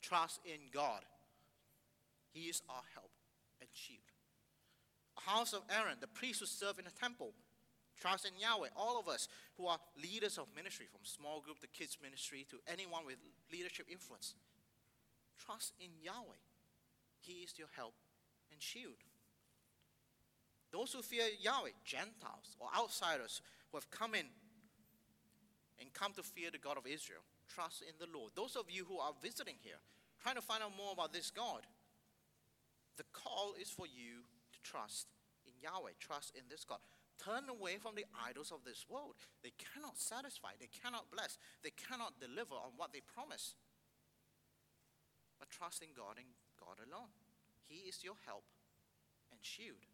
trust 0.00 0.40
in 0.44 0.70
God. 0.72 1.02
He 2.32 2.48
is 2.48 2.62
our 2.68 2.82
help 2.94 3.10
and 3.60 3.68
shield. 3.72 4.00
House 5.24 5.52
of 5.52 5.62
Aaron, 5.70 5.96
the 6.00 6.06
priests 6.06 6.40
who 6.40 6.46
serve 6.46 6.78
in 6.78 6.84
the 6.84 6.90
temple, 6.90 7.32
trust 8.00 8.26
in 8.26 8.32
Yahweh. 8.38 8.68
All 8.76 8.98
of 8.98 9.08
us 9.08 9.28
who 9.56 9.66
are 9.66 9.78
leaders 10.02 10.38
of 10.38 10.46
ministry, 10.54 10.86
from 10.90 11.00
small 11.04 11.40
group 11.40 11.60
to 11.60 11.68
kids 11.68 11.98
ministry 12.02 12.46
to 12.50 12.56
anyone 12.66 13.06
with 13.06 13.16
leadership 13.52 13.86
influence, 13.90 14.34
trust 15.38 15.72
in 15.80 15.90
Yahweh. 16.02 16.40
He 17.20 17.44
is 17.44 17.54
your 17.58 17.68
help 17.76 17.94
and 18.52 18.60
shield. 18.60 19.00
Those 20.72 20.92
who 20.92 21.02
fear 21.02 21.24
Yahweh, 21.40 21.70
Gentiles 21.84 22.56
or 22.58 22.68
outsiders 22.76 23.40
who 23.70 23.76
have 23.78 23.90
come 23.90 24.14
in 24.14 24.26
and 25.80 25.92
come 25.92 26.12
to 26.14 26.22
fear 26.22 26.50
the 26.50 26.58
God 26.58 26.76
of 26.76 26.86
Israel, 26.86 27.22
trust 27.48 27.82
in 27.82 27.94
the 27.98 28.10
Lord. 28.16 28.32
Those 28.34 28.56
of 28.56 28.66
you 28.68 28.84
who 28.84 28.98
are 28.98 29.12
visiting 29.22 29.56
here, 29.62 29.78
trying 30.22 30.34
to 30.34 30.42
find 30.42 30.62
out 30.62 30.76
more 30.76 30.92
about 30.92 31.12
this 31.12 31.30
God, 31.30 31.62
the 32.96 33.04
call 33.12 33.54
is 33.60 33.70
for 33.70 33.86
you 33.86 34.22
to 34.52 34.58
trust 34.62 35.06
in 35.46 35.52
Yahweh, 35.62 35.92
trust 36.00 36.34
in 36.34 36.42
this 36.50 36.64
God. 36.64 36.78
Turn 37.22 37.48
away 37.48 37.78
from 37.78 37.94
the 37.94 38.04
idols 38.14 38.50
of 38.50 38.66
this 38.66 38.86
world. 38.88 39.14
They 39.42 39.54
cannot 39.56 39.98
satisfy, 39.98 40.58
they 40.58 40.70
cannot 40.70 41.10
bless, 41.10 41.38
they 41.62 41.72
cannot 41.72 42.20
deliver 42.20 42.54
on 42.54 42.74
what 42.76 42.92
they 42.92 43.00
promise. 43.00 43.54
But 45.38 45.50
trust 45.50 45.82
in 45.82 45.94
God 45.96 46.18
and 46.18 46.34
God 46.58 46.82
alone. 46.82 47.14
He 47.64 47.88
is 47.88 48.04
your 48.04 48.18
help 48.26 48.44
and 49.30 49.40
shield. 49.42 49.88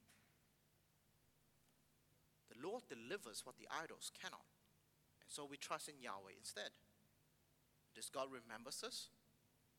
The 2.50 2.58
Lord 2.66 2.82
delivers 2.88 3.46
what 3.46 3.56
the 3.56 3.68
idols 3.70 4.10
cannot. 4.20 4.48
And 5.22 5.30
so 5.30 5.46
we 5.48 5.56
trust 5.56 5.88
in 5.88 6.02
Yahweh 6.02 6.34
instead. 6.36 6.74
This 7.94 8.10
God 8.10 8.28
remembers 8.30 8.82
us, 8.84 9.08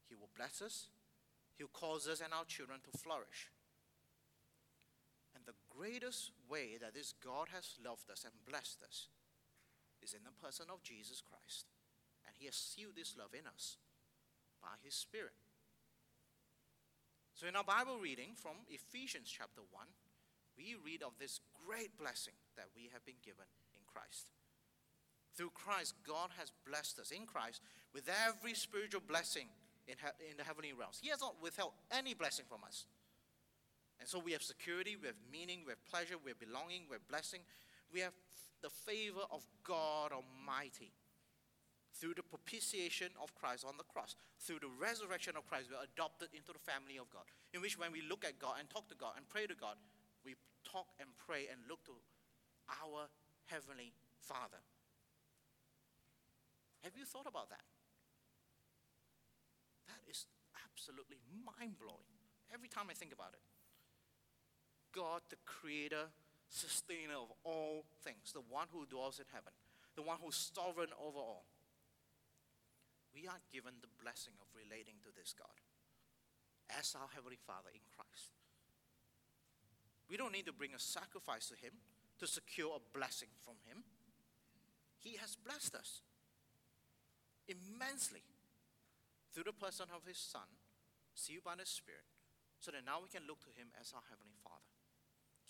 He 0.08 0.15
will 0.15 0.30
bless 0.36 0.62
us, 0.62 0.88
He'll 1.58 1.67
cause 1.67 2.08
us 2.08 2.21
and 2.21 2.34
our 2.34 2.45
children 2.45 2.80
to 2.84 2.97
flourish. 2.97 3.51
Greatest 5.82 6.30
way 6.46 6.78
that 6.78 6.94
this 6.94 7.15
God 7.26 7.50
has 7.50 7.74
loved 7.82 8.06
us 8.13 8.22
and 8.22 8.34
blessed 8.46 8.86
us 8.86 9.10
is 10.06 10.13
in 10.13 10.22
the 10.22 10.38
person 10.38 10.67
of 10.70 10.84
Jesus 10.84 11.26
Christ. 11.26 11.65
And 12.22 12.36
He 12.38 12.46
has 12.46 12.54
sealed 12.54 12.94
this 12.94 13.17
love 13.17 13.34
in 13.34 13.50
us 13.50 13.82
by 14.62 14.78
His 14.86 14.94
Spirit. 14.94 15.34
So, 17.34 17.48
in 17.48 17.56
our 17.56 17.65
Bible 17.65 17.98
reading 17.98 18.38
from 18.38 18.62
Ephesians 18.70 19.26
chapter 19.26 19.65
1, 19.74 19.82
we 20.54 20.78
read 20.86 21.02
of 21.02 21.17
this 21.17 21.41
great 21.65 21.98
blessing 21.98 22.38
that 22.58 22.70
we 22.78 22.94
have 22.94 23.02
been 23.02 23.17
given 23.26 23.50
in 23.74 23.82
Christ. 23.89 24.30
Through 25.34 25.58
Christ, 25.58 25.96
God 26.06 26.30
has 26.38 26.54
blessed 26.62 27.00
us 27.00 27.10
in 27.10 27.26
Christ 27.26 27.65
with 27.89 28.06
every 28.06 28.54
spiritual 28.54 29.02
blessing 29.02 29.50
in, 29.88 29.98
in 30.30 30.38
the 30.38 30.46
heavenly 30.46 30.78
realms. 30.78 31.02
He 31.02 31.10
has 31.10 31.22
not 31.22 31.41
withheld 31.41 31.74
any 31.89 32.13
blessing 32.13 32.46
from 32.48 32.62
us. 32.67 32.86
And 34.02 34.10
so 34.10 34.18
we 34.18 34.34
have 34.34 34.42
security, 34.42 34.98
we 35.00 35.06
have 35.06 35.22
meaning, 35.32 35.62
we 35.64 35.70
have 35.78 35.86
pleasure, 35.86 36.16
we 36.18 36.34
have 36.34 36.40
belonging, 36.42 36.90
we 36.90 36.98
have 36.98 37.08
blessing. 37.08 37.42
We 37.94 38.02
have 38.02 38.18
the 38.66 38.70
favor 38.70 39.22
of 39.30 39.46
God 39.64 40.12
Almighty 40.12 40.92
through 41.94 42.16
the 42.18 42.26
propitiation 42.26 43.14
of 43.22 43.30
Christ 43.36 43.62
on 43.62 43.78
the 43.78 43.86
cross, 43.86 44.16
through 44.40 44.58
the 44.66 44.74
resurrection 44.80 45.38
of 45.38 45.46
Christ, 45.46 45.70
we're 45.70 45.86
adopted 45.86 46.34
into 46.34 46.50
the 46.50 46.64
family 46.66 46.98
of 46.98 47.06
God. 47.14 47.30
In 47.54 47.62
which, 47.62 47.78
when 47.78 47.92
we 47.92 48.02
look 48.02 48.26
at 48.26 48.40
God 48.40 48.58
and 48.58 48.66
talk 48.70 48.90
to 48.90 48.98
God 48.98 49.14
and 49.22 49.28
pray 49.30 49.46
to 49.46 49.54
God, 49.54 49.78
we 50.26 50.34
talk 50.66 50.88
and 50.98 51.10
pray 51.22 51.46
and 51.52 51.62
look 51.70 51.84
to 51.86 51.94
our 52.82 53.06
Heavenly 53.46 53.94
Father. 54.18 54.64
Have 56.82 56.98
you 56.98 57.06
thought 57.06 57.30
about 57.30 57.54
that? 57.54 57.62
That 59.86 60.02
is 60.10 60.26
absolutely 60.66 61.22
mind 61.46 61.78
blowing 61.78 62.10
every 62.50 62.72
time 62.72 62.90
I 62.90 62.98
think 62.98 63.14
about 63.14 63.38
it. 63.38 63.44
God, 64.93 65.21
the 65.30 65.39
creator, 65.45 66.12
sustainer 66.49 67.15
of 67.15 67.32
all 67.43 67.86
things, 68.04 68.34
the 68.34 68.43
one 68.49 68.67
who 68.71 68.86
dwells 68.86 69.19
in 69.19 69.25
heaven, 69.32 69.54
the 69.95 70.04
one 70.04 70.17
who's 70.23 70.36
sovereign 70.36 70.91
over 70.99 71.19
all. 71.19 71.45
We 73.15 73.27
are 73.27 73.39
given 73.51 73.80
the 73.82 73.91
blessing 74.04 74.34
of 74.39 74.47
relating 74.56 74.99
to 75.04 75.12
this 75.15 75.36
God 75.36 75.51
as 76.71 76.95
our 76.95 77.12
Heavenly 77.12 77.39
Father 77.39 77.71
in 77.75 77.84
Christ. 77.91 78.32
We 80.08 80.15
don't 80.15 80.32
need 80.32 80.47
to 80.47 80.56
bring 80.56 80.75
a 80.75 80.80
sacrifice 80.80 81.47
to 81.51 81.56
Him 81.60 81.75
to 82.19 82.27
secure 82.27 82.75
a 82.75 82.84
blessing 82.95 83.32
from 83.43 83.60
Him. 83.67 83.84
He 84.99 85.17
has 85.19 85.36
blessed 85.36 85.75
us 85.75 86.04
immensely 87.47 88.23
through 89.34 89.47
the 89.47 89.56
person 89.56 89.88
of 89.95 90.08
His 90.08 90.19
Son, 90.19 90.47
sealed 91.15 91.43
by 91.43 91.56
the 91.56 91.65
Spirit, 91.65 92.08
so 92.60 92.71
that 92.71 92.86
now 92.86 93.04
we 93.04 93.12
can 93.12 93.27
look 93.27 93.43
to 93.43 93.51
Him 93.56 93.71
as 93.80 93.91
our 93.91 94.04
Heavenly 94.08 94.36
Father. 94.43 94.70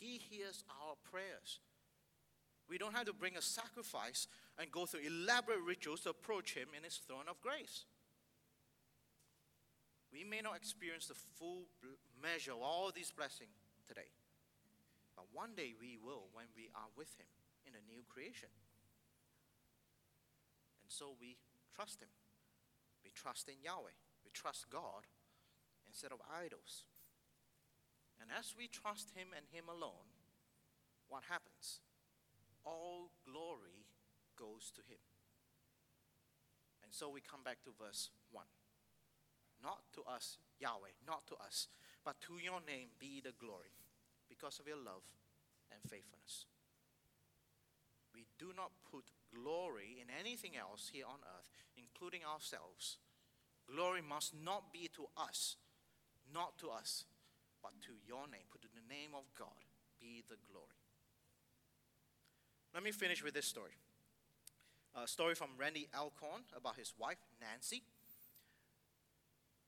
He 0.01 0.17
hears 0.17 0.63
our 0.81 0.95
prayers. 1.05 1.59
We 2.67 2.79
don't 2.79 2.95
have 2.95 3.05
to 3.05 3.13
bring 3.13 3.37
a 3.37 3.41
sacrifice 3.41 4.27
and 4.57 4.71
go 4.71 4.87
through 4.87 5.01
elaborate 5.05 5.61
rituals 5.61 6.01
to 6.01 6.09
approach 6.09 6.55
Him 6.55 6.69
in 6.75 6.83
His 6.83 6.97
throne 6.97 7.29
of 7.29 7.39
grace. 7.39 7.85
We 10.11 10.23
may 10.23 10.41
not 10.41 10.57
experience 10.57 11.05
the 11.05 11.13
full 11.37 11.69
measure 12.17 12.53
of 12.53 12.63
all 12.63 12.89
these 12.89 13.11
blessings 13.11 13.53
today, 13.87 14.09
but 15.15 15.25
one 15.31 15.51
day 15.55 15.73
we 15.79 15.99
will 16.03 16.33
when 16.33 16.49
we 16.57 16.71
are 16.73 16.89
with 16.97 17.13
Him 17.21 17.29
in 17.67 17.73
a 17.77 17.85
new 17.87 18.01
creation. 18.09 18.49
And 20.81 20.89
so 20.89 21.13
we 21.21 21.37
trust 21.75 22.01
Him. 22.01 22.09
We 23.03 23.11
trust 23.13 23.47
in 23.49 23.61
Yahweh. 23.63 23.93
We 24.25 24.31
trust 24.33 24.67
God 24.71 25.05
instead 25.87 26.11
of 26.11 26.17
idols. 26.25 26.89
And 28.21 28.29
as 28.37 28.53
we 28.55 28.69
trust 28.69 29.09
Him 29.17 29.33
and 29.35 29.45
Him 29.49 29.65
alone, 29.65 30.05
what 31.09 31.23
happens? 31.27 31.81
All 32.63 33.09
glory 33.25 33.89
goes 34.37 34.69
to 34.77 34.81
Him. 34.85 35.01
And 36.85 36.93
so 36.93 37.09
we 37.09 37.19
come 37.19 37.41
back 37.43 37.63
to 37.65 37.73
verse 37.73 38.11
1. 38.31 38.45
Not 39.63 39.81
to 39.93 40.01
us, 40.05 40.37
Yahweh, 40.59 40.93
not 41.05 41.25
to 41.27 41.35
us, 41.35 41.67
but 42.05 42.21
to 42.21 42.37
your 42.37 42.61
name 42.65 42.93
be 42.99 43.21
the 43.21 43.33
glory 43.37 43.73
because 44.29 44.59
of 44.59 44.67
your 44.67 44.77
love 44.77 45.05
and 45.71 45.81
faithfulness. 45.89 46.45
We 48.13 48.25
do 48.37 48.53
not 48.55 48.71
put 48.91 49.05
glory 49.33 49.97
in 50.01 50.07
anything 50.13 50.57
else 50.57 50.89
here 50.91 51.05
on 51.05 51.19
earth, 51.23 51.49
including 51.77 52.21
ourselves. 52.25 52.97
Glory 53.67 54.01
must 54.01 54.33
not 54.33 54.73
be 54.73 54.89
to 54.95 55.05
us, 55.15 55.55
not 56.33 56.57
to 56.59 56.69
us, 56.69 57.05
but 57.61 57.71
to 57.87 57.93
your 58.05 58.27
name. 58.27 58.45
Put 58.51 58.63
in 58.63 58.73
the 58.75 58.87
name 58.93 59.13
of 59.13 59.23
God 59.37 59.57
be 60.01 60.23
the 60.27 60.35
glory. 60.51 60.81
Let 62.73 62.83
me 62.83 62.91
finish 62.91 63.23
with 63.23 63.33
this 63.33 63.45
story. 63.45 63.77
A 64.95 65.07
story 65.07 65.35
from 65.35 65.49
Randy 65.57 65.87
Alcorn 65.95 66.41
about 66.57 66.75
his 66.75 66.93
wife, 66.97 67.19
Nancy. 67.39 67.83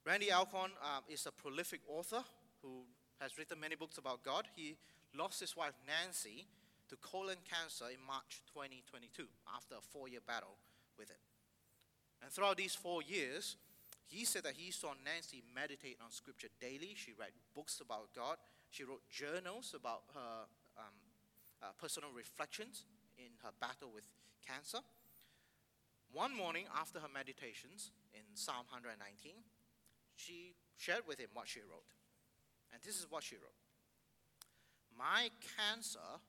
Randy 0.05 0.31
Alcorn 0.31 0.71
uh, 0.81 0.99
is 1.07 1.25
a 1.25 1.31
prolific 1.31 1.79
author 1.87 2.23
who 2.61 2.83
has 3.21 3.37
written 3.37 3.59
many 3.59 3.75
books 3.75 3.97
about 3.97 4.23
God. 4.23 4.47
He 4.55 4.75
lost 5.15 5.39
his 5.39 5.55
wife, 5.55 5.73
Nancy, 5.87 6.45
to 6.89 6.95
colon 6.97 7.37
cancer 7.49 7.85
in 7.85 8.05
March 8.05 8.41
2022 8.53 9.23
after 9.55 9.75
a 9.75 9.81
four 9.81 10.09
year 10.09 10.19
battle 10.25 10.57
with 10.97 11.09
it. 11.09 11.19
And 12.21 12.31
throughout 12.31 12.57
these 12.57 12.75
four 12.75 13.01
years, 13.01 13.55
he 14.13 14.25
said 14.25 14.43
that 14.43 14.53
he 14.53 14.69
saw 14.69 14.93
Nancy 15.03 15.41
meditate 15.55 15.97
on 15.97 16.11
scripture 16.11 16.49
daily. 16.61 16.93
She 16.95 17.13
read 17.17 17.33
books 17.55 17.81
about 17.81 18.13
God. 18.15 18.37
She 18.69 18.83
wrote 18.83 19.01
journals 19.09 19.73
about 19.73 20.03
her 20.13 20.45
um, 20.77 20.93
uh, 21.61 21.73
personal 21.81 22.11
reflections 22.13 22.85
in 23.17 23.33
her 23.43 23.49
battle 23.59 23.89
with 23.93 24.05
cancer. 24.45 24.85
One 26.11 26.35
morning 26.37 26.65
after 26.77 26.99
her 26.99 27.09
meditations 27.11 27.89
in 28.13 28.21
Psalm 28.35 28.69
119, 28.69 29.33
she 30.15 30.53
shared 30.77 31.07
with 31.07 31.17
him 31.17 31.33
what 31.33 31.47
she 31.47 31.61
wrote. 31.61 31.89
And 32.71 32.81
this 32.85 32.99
is 32.99 33.09
what 33.09 33.23
she 33.23 33.35
wrote 33.35 33.57
My 34.95 35.29
cancer 35.57 36.21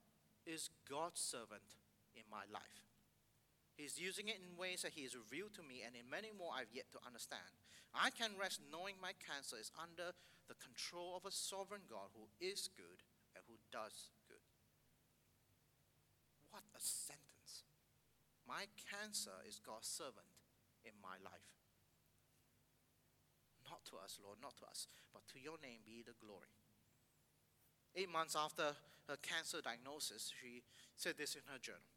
is 0.46 0.70
God's 0.88 1.20
servant 1.20 1.76
in 2.16 2.22
my 2.30 2.48
life. 2.50 2.88
He's 3.76 3.98
using 3.98 4.28
it 4.28 4.38
in 4.38 4.56
ways 4.56 4.82
that 4.82 4.92
He 4.92 5.02
has 5.02 5.16
revealed 5.16 5.52
to 5.54 5.62
me, 5.62 5.82
and 5.84 5.96
in 5.96 6.08
many 6.08 6.30
more 6.36 6.52
I've 6.54 6.72
yet 6.72 6.86
to 6.92 6.98
understand. 7.04 7.42
I 7.94 8.10
can 8.10 8.34
rest 8.34 8.60
knowing 8.70 8.98
my 8.98 9.14
cancer 9.22 9.54
is 9.54 9.70
under 9.78 10.12
the 10.50 10.58
control 10.58 11.14
of 11.16 11.24
a 11.24 11.32
sovereign 11.32 11.86
God 11.88 12.10
who 12.12 12.26
is 12.42 12.68
good 12.74 13.06
and 13.38 13.42
who 13.46 13.56
does 13.70 14.10
good. 14.26 14.42
What 16.50 16.66
a 16.74 16.82
sentence. 16.82 17.64
My 18.46 18.66
cancer 18.90 19.38
is 19.46 19.62
God's 19.62 19.88
servant 19.88 20.28
in 20.84 20.92
my 21.00 21.16
life. 21.22 21.54
Not 23.64 23.86
to 23.90 23.96
us, 24.02 24.18
Lord, 24.22 24.38
not 24.42 24.58
to 24.58 24.68
us, 24.68 24.86
but 25.14 25.26
to 25.32 25.40
your 25.40 25.56
name 25.62 25.80
be 25.86 26.04
the 26.04 26.18
glory. 26.20 26.52
Eight 27.96 28.10
months 28.10 28.36
after 28.36 28.76
her 29.08 29.16
cancer 29.22 29.62
diagnosis, 29.62 30.32
she 30.42 30.62
said 30.96 31.14
this 31.16 31.34
in 31.34 31.42
her 31.50 31.58
journal. 31.58 31.88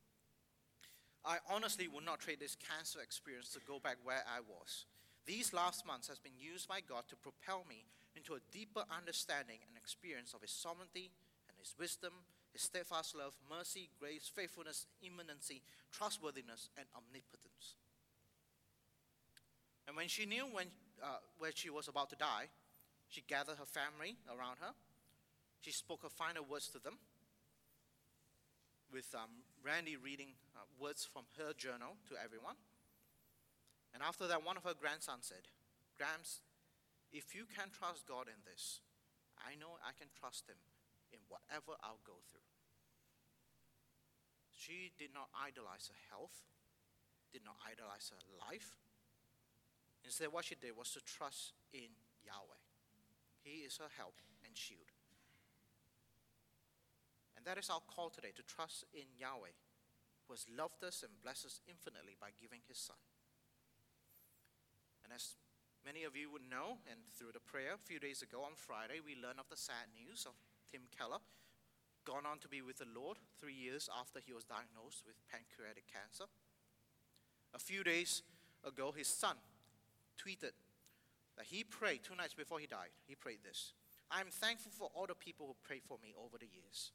I 1.26 1.38
honestly 1.50 1.88
would 1.88 2.06
not 2.06 2.22
trade 2.22 2.40
this 2.40 2.56
cancer 2.56 3.00
experience 3.02 3.52
to 3.54 3.60
go 3.68 3.80
back 3.80 3.98
where 4.04 4.24
I 4.24 4.40
was. 4.40 4.86
These 5.28 5.52
last 5.52 5.86
months 5.86 6.08
has 6.08 6.20
been 6.20 6.40
used 6.40 6.70
by 6.70 6.80
God 6.80 7.04
to 7.10 7.20
propel 7.20 7.66
me 7.68 7.84
into 8.16 8.34
a 8.34 8.46
deeper 8.52 8.88
understanding 8.88 9.60
and 9.68 9.76
experience 9.76 10.34
of 10.34 10.42
His 10.42 10.52
sovereignty 10.52 11.12
and 11.52 11.58
His 11.60 11.76
wisdom, 11.78 12.14
His 12.54 12.64
steadfast 12.64 13.14
love, 13.14 13.36
mercy, 13.52 13.90
grace, 14.00 14.32
faithfulness, 14.34 14.88
immanency, 15.04 15.60
trustworthiness, 15.92 16.70
and 16.80 16.88
omnipotence. 16.96 17.76
And 19.86 19.98
when 19.98 20.08
she 20.08 20.26
knew 20.26 20.48
when, 20.52 20.68
uh, 21.04 21.20
when 21.40 21.52
she 21.54 21.70
was 21.70 21.90
about 21.90 22.10
to 22.12 22.16
die, 22.16 22.48
she 23.10 23.22
gathered 23.28 23.58
her 23.58 23.68
family 23.68 24.16
around 24.28 24.58
her. 24.62 24.72
She 25.60 25.72
spoke 25.72 26.04
her 26.04 26.10
final 26.10 26.46
words 26.50 26.70
to 26.70 26.80
them, 26.80 26.98
with 28.94 29.14
um, 29.14 29.44
Randy 29.62 29.98
reading 29.98 30.30
uh, 30.56 30.64
words 30.80 31.04
from 31.04 31.24
her 31.38 31.52
journal 31.52 31.96
to 32.08 32.16
everyone. 32.24 32.56
And 33.94 34.04
after 34.04 34.28
that, 34.28 34.46
one 34.46 34.58
of 34.58 34.64
her 34.64 34.78
grandsons 34.78 35.28
said, 35.28 35.50
Grams, 35.98 36.42
if 37.12 37.34
you 37.34 37.48
can 37.48 37.72
trust 37.72 38.06
God 38.06 38.28
in 38.28 38.40
this, 38.46 38.82
I 39.40 39.56
know 39.56 39.80
I 39.82 39.96
can 39.98 40.12
trust 40.14 40.46
Him 40.50 40.60
in 41.14 41.20
whatever 41.32 41.80
I'll 41.82 42.04
go 42.04 42.20
through. 42.30 42.46
She 44.52 44.92
did 44.98 45.14
not 45.14 45.30
idolize 45.38 45.88
her 45.88 46.02
health, 46.10 46.50
did 47.32 47.46
not 47.46 47.56
idolize 47.64 48.12
her 48.12 48.24
life. 48.50 48.76
Instead, 50.04 50.34
what 50.34 50.46
she 50.46 50.56
did 50.56 50.76
was 50.76 50.92
to 50.98 51.02
trust 51.04 51.54
in 51.74 51.94
Yahweh. 52.26 52.64
He 53.44 53.64
is 53.64 53.78
her 53.78 53.92
help 53.96 54.20
and 54.46 54.58
shield. 54.58 54.92
And 57.38 57.46
that 57.46 57.58
is 57.58 57.70
our 57.70 57.86
call 57.86 58.10
today 58.10 58.34
to 58.36 58.44
trust 58.44 58.84
in 58.94 59.08
Yahweh, 59.16 59.56
who 60.26 60.34
has 60.34 60.46
loved 60.50 60.84
us 60.84 61.04
and 61.06 61.14
blessed 61.22 61.46
us 61.46 61.62
infinitely 61.70 62.18
by 62.20 62.36
giving 62.36 62.60
his 62.68 62.78
Son. 62.78 62.98
And 65.08 65.16
as 65.16 65.40
many 65.88 66.04
of 66.04 66.20
you 66.20 66.28
would 66.28 66.44
know, 66.52 66.84
and 66.92 67.00
through 67.16 67.32
the 67.32 67.40
prayer 67.40 67.80
a 67.80 67.88
few 67.88 67.96
days 67.96 68.20
ago 68.20 68.44
on 68.44 68.60
Friday, 68.60 69.00
we 69.00 69.16
learned 69.16 69.40
of 69.40 69.48
the 69.48 69.56
sad 69.56 69.88
news 69.96 70.28
of 70.28 70.36
Tim 70.68 70.84
Keller, 70.92 71.24
gone 72.04 72.28
on 72.28 72.44
to 72.44 72.52
be 72.52 72.60
with 72.60 72.84
the 72.84 72.92
Lord 72.92 73.16
three 73.40 73.56
years 73.56 73.88
after 73.88 74.20
he 74.20 74.36
was 74.36 74.44
diagnosed 74.44 75.08
with 75.08 75.16
pancreatic 75.32 75.88
cancer. 75.88 76.28
A 77.56 77.60
few 77.60 77.88
days 77.88 78.24
ago, 78.68 78.92
his 78.92 79.08
son 79.08 79.40
tweeted 80.20 80.52
that 81.40 81.48
he 81.48 81.64
prayed 81.64 82.04
two 82.04 82.20
nights 82.20 82.36
before 82.36 82.60
he 82.60 82.68
died. 82.68 82.92
He 83.08 83.16
prayed 83.16 83.48
this 83.48 83.72
I'm 84.12 84.28
thankful 84.28 84.76
for 84.76 84.92
all 84.92 85.08
the 85.08 85.16
people 85.16 85.48
who 85.48 85.56
prayed 85.64 85.88
for 85.88 85.98
me 86.04 86.12
over 86.20 86.36
the 86.36 86.52
years. 86.52 86.92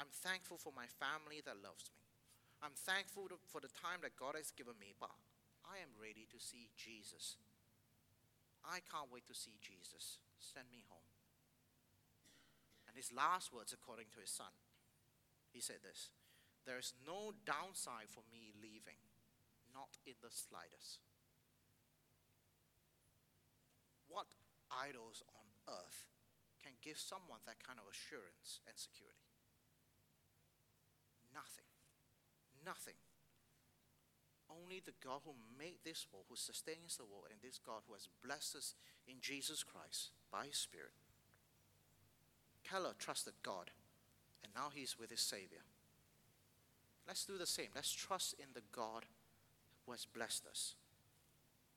I'm 0.00 0.08
thankful 0.24 0.56
for 0.56 0.72
my 0.72 0.88
family 0.96 1.44
that 1.44 1.60
loves 1.60 1.92
me. 1.92 2.00
I'm 2.64 2.72
thankful 2.72 3.28
for 3.52 3.60
the 3.60 3.68
time 3.68 4.00
that 4.00 4.16
God 4.16 4.32
has 4.32 4.50
given 4.50 4.80
me, 4.80 4.96
but 4.96 5.12
I 5.68 5.84
am 5.84 5.92
ready 6.00 6.24
to 6.32 6.40
see 6.40 6.72
Jesus. 6.80 7.36
I 8.64 8.80
can't 8.88 9.12
wait 9.12 9.28
to 9.28 9.36
see 9.36 9.60
Jesus. 9.60 10.16
Send 10.40 10.72
me 10.72 10.80
home. 10.88 11.04
And 12.88 12.96
his 12.96 13.12
last 13.12 13.52
words, 13.52 13.76
according 13.76 14.08
to 14.16 14.24
his 14.24 14.32
son, 14.32 14.50
he 15.52 15.60
said 15.60 15.84
this 15.84 16.08
There 16.64 16.80
is 16.80 16.96
no 17.04 17.36
downside 17.44 18.08
for 18.08 18.24
me 18.32 18.56
leaving, 18.56 18.98
not 19.76 20.00
in 20.08 20.16
the 20.24 20.32
slightest. 20.32 21.04
What 24.08 24.32
idols 24.72 25.20
on 25.36 25.46
earth 25.68 26.08
can 26.64 26.80
give 26.80 26.96
someone 26.96 27.44
that 27.44 27.60
kind 27.60 27.76
of 27.76 27.84
assurance 27.84 28.64
and 28.64 28.72
security? 28.72 29.28
Nothing. 31.36 31.68
Nothing. 32.64 32.96
Only 34.50 34.80
the 34.84 34.96
God 35.04 35.20
who 35.24 35.32
made 35.58 35.84
this 35.84 36.06
world, 36.12 36.26
who 36.28 36.36
sustains 36.36 36.96
the 36.96 37.04
world, 37.04 37.28
and 37.30 37.38
this 37.42 37.58
God 37.58 37.82
who 37.86 37.94
has 37.94 38.08
blessed 38.24 38.56
us 38.56 38.74
in 39.06 39.16
Jesus 39.20 39.62
Christ 39.62 40.10
by 40.32 40.46
His 40.46 40.56
Spirit. 40.56 40.92
Keller 42.68 42.92
trusted 42.98 43.34
God, 43.42 43.70
and 44.44 44.52
now 44.54 44.68
he's 44.74 44.98
with 44.98 45.10
his 45.10 45.20
Savior. 45.20 45.64
Let's 47.06 47.24
do 47.24 47.38
the 47.38 47.46
same. 47.46 47.68
Let's 47.74 47.92
trust 47.92 48.34
in 48.38 48.48
the 48.52 48.62
God 48.72 49.06
who 49.86 49.92
has 49.92 50.04
blessed 50.04 50.46
us. 50.46 50.74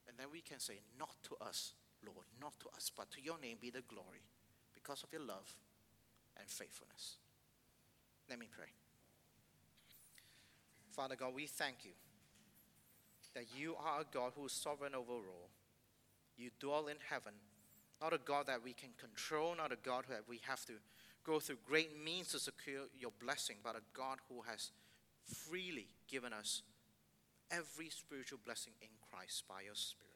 And 0.07 0.17
then 0.17 0.28
we 0.32 0.41
can 0.41 0.59
say, 0.59 0.82
Not 0.99 1.15
to 1.24 1.36
us, 1.41 1.74
Lord, 2.05 2.26
not 2.41 2.59
to 2.59 2.67
us, 2.76 2.91
but 2.95 3.09
to 3.11 3.22
your 3.22 3.39
name 3.39 3.57
be 3.61 3.69
the 3.69 3.88
glory 3.88 4.26
because 4.74 5.03
of 5.03 5.13
your 5.13 5.22
love 5.22 5.55
and 6.38 6.49
faithfulness. 6.49 7.15
Let 8.30 8.39
me 8.39 8.47
pray. 8.51 8.67
Father 10.91 11.15
God, 11.15 11.34
we 11.34 11.47
thank 11.47 11.86
you 11.86 11.91
that 13.34 13.45
you 13.55 13.75
are 13.84 14.01
a 14.01 14.05
God 14.13 14.34
who 14.36 14.45
is 14.45 14.51
sovereign 14.51 14.95
over 14.95 15.11
all. 15.11 15.49
You 16.38 16.49
dwell 16.59 16.88
in 16.88 16.97
heaven, 17.09 17.34
not 18.01 18.13
a 18.13 18.17
God 18.17 18.47
that 18.47 18.63
we 18.63 18.73
can 18.73 18.89
control, 18.99 19.55
not 19.55 19.71
a 19.71 19.77
God 19.84 20.05
that 20.09 20.23
we 20.27 20.39
have 20.47 20.65
to 20.65 20.73
go 21.23 21.39
through 21.39 21.57
great 21.67 21.91
means 22.03 22.29
to 22.29 22.39
secure 22.39 22.84
your 22.99 23.11
blessing, 23.21 23.57
but 23.63 23.75
a 23.75 23.82
God 23.93 24.17
who 24.27 24.41
has 24.49 24.71
freely 25.23 25.88
given 26.09 26.34
us 26.34 26.63
every 27.51 27.89
spiritual 27.89 28.39
blessing 28.43 28.73
in 28.82 28.89
Christ 29.09 29.43
by 29.47 29.61
your 29.65 29.75
Spirit. 29.75 30.07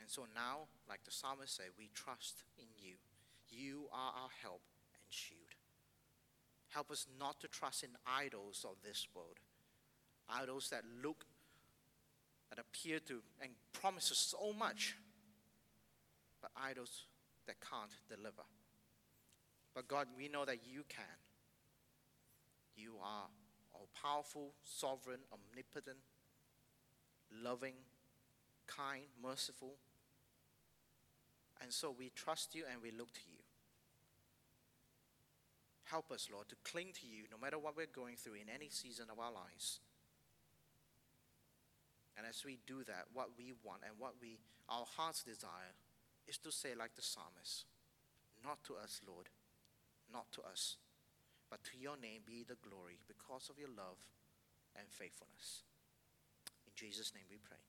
And 0.00 0.08
so 0.08 0.26
now, 0.34 0.68
like 0.88 1.04
the 1.04 1.10
psalmist 1.10 1.56
said, 1.56 1.66
we 1.78 1.90
trust 1.94 2.44
in 2.58 2.66
you. 2.78 2.94
You 3.50 3.84
are 3.92 4.12
our 4.22 4.30
help 4.42 4.60
and 4.94 5.04
shield. 5.08 5.40
Help 6.68 6.90
us 6.90 7.06
not 7.18 7.40
to 7.40 7.48
trust 7.48 7.82
in 7.82 7.90
idols 8.06 8.64
of 8.68 8.76
this 8.84 9.08
world, 9.14 9.38
idols 10.28 10.70
that 10.70 10.82
look, 11.02 11.26
that 12.50 12.58
appear 12.58 12.98
to, 13.00 13.20
and 13.40 13.50
promise 13.72 14.12
so 14.14 14.52
much, 14.52 14.96
but 16.40 16.50
idols 16.56 17.04
that 17.46 17.56
can't 17.60 17.90
deliver. 18.08 18.42
But 19.74 19.88
God, 19.88 20.08
we 20.16 20.28
know 20.28 20.44
that 20.44 20.58
you 20.66 20.82
can. 20.88 21.04
You 22.76 22.94
are 23.02 23.26
all 23.74 23.88
powerful, 24.00 24.52
sovereign, 24.64 25.20
omnipotent, 25.32 25.98
loving, 27.42 27.74
kind, 28.66 29.04
merciful. 29.22 29.74
And 31.60 31.72
so 31.72 31.94
we 31.96 32.10
trust 32.14 32.54
you 32.54 32.64
and 32.70 32.82
we 32.82 32.90
look 32.90 33.12
to 33.12 33.20
you. 33.26 33.38
Help 35.84 36.12
us, 36.12 36.28
Lord, 36.32 36.48
to 36.50 36.56
cling 36.64 36.88
to 37.00 37.06
you 37.06 37.24
no 37.30 37.38
matter 37.40 37.58
what 37.58 37.76
we're 37.76 37.86
going 37.86 38.16
through 38.16 38.34
in 38.34 38.48
any 38.54 38.68
season 38.68 39.06
of 39.10 39.18
our 39.18 39.32
lives. 39.32 39.80
And 42.18 42.26
as 42.26 42.42
we 42.44 42.58
do 42.66 42.82
that, 42.90 43.06
what 43.14 43.38
we 43.38 43.54
want 43.62 43.86
and 43.86 43.94
what 43.96 44.18
we 44.20 44.42
our 44.68 44.84
heart's 44.98 45.22
desire 45.22 45.72
is 46.26 46.36
to 46.38 46.50
say 46.50 46.74
like 46.76 46.94
the 46.98 47.02
psalmist, 47.06 47.64
not 48.44 48.58
to 48.64 48.74
us, 48.74 49.00
Lord, 49.06 49.30
not 50.12 50.26
to 50.32 50.42
us, 50.42 50.76
but 51.48 51.62
to 51.64 51.78
your 51.78 51.96
name 51.96 52.26
be 52.26 52.42
the 52.42 52.58
glory 52.60 52.98
because 53.06 53.48
of 53.48 53.56
your 53.56 53.70
love 53.70 54.02
and 54.76 54.84
faithfulness. 54.90 55.62
In 56.66 56.72
Jesus' 56.74 57.14
name 57.14 57.24
we 57.30 57.38
pray. 57.38 57.62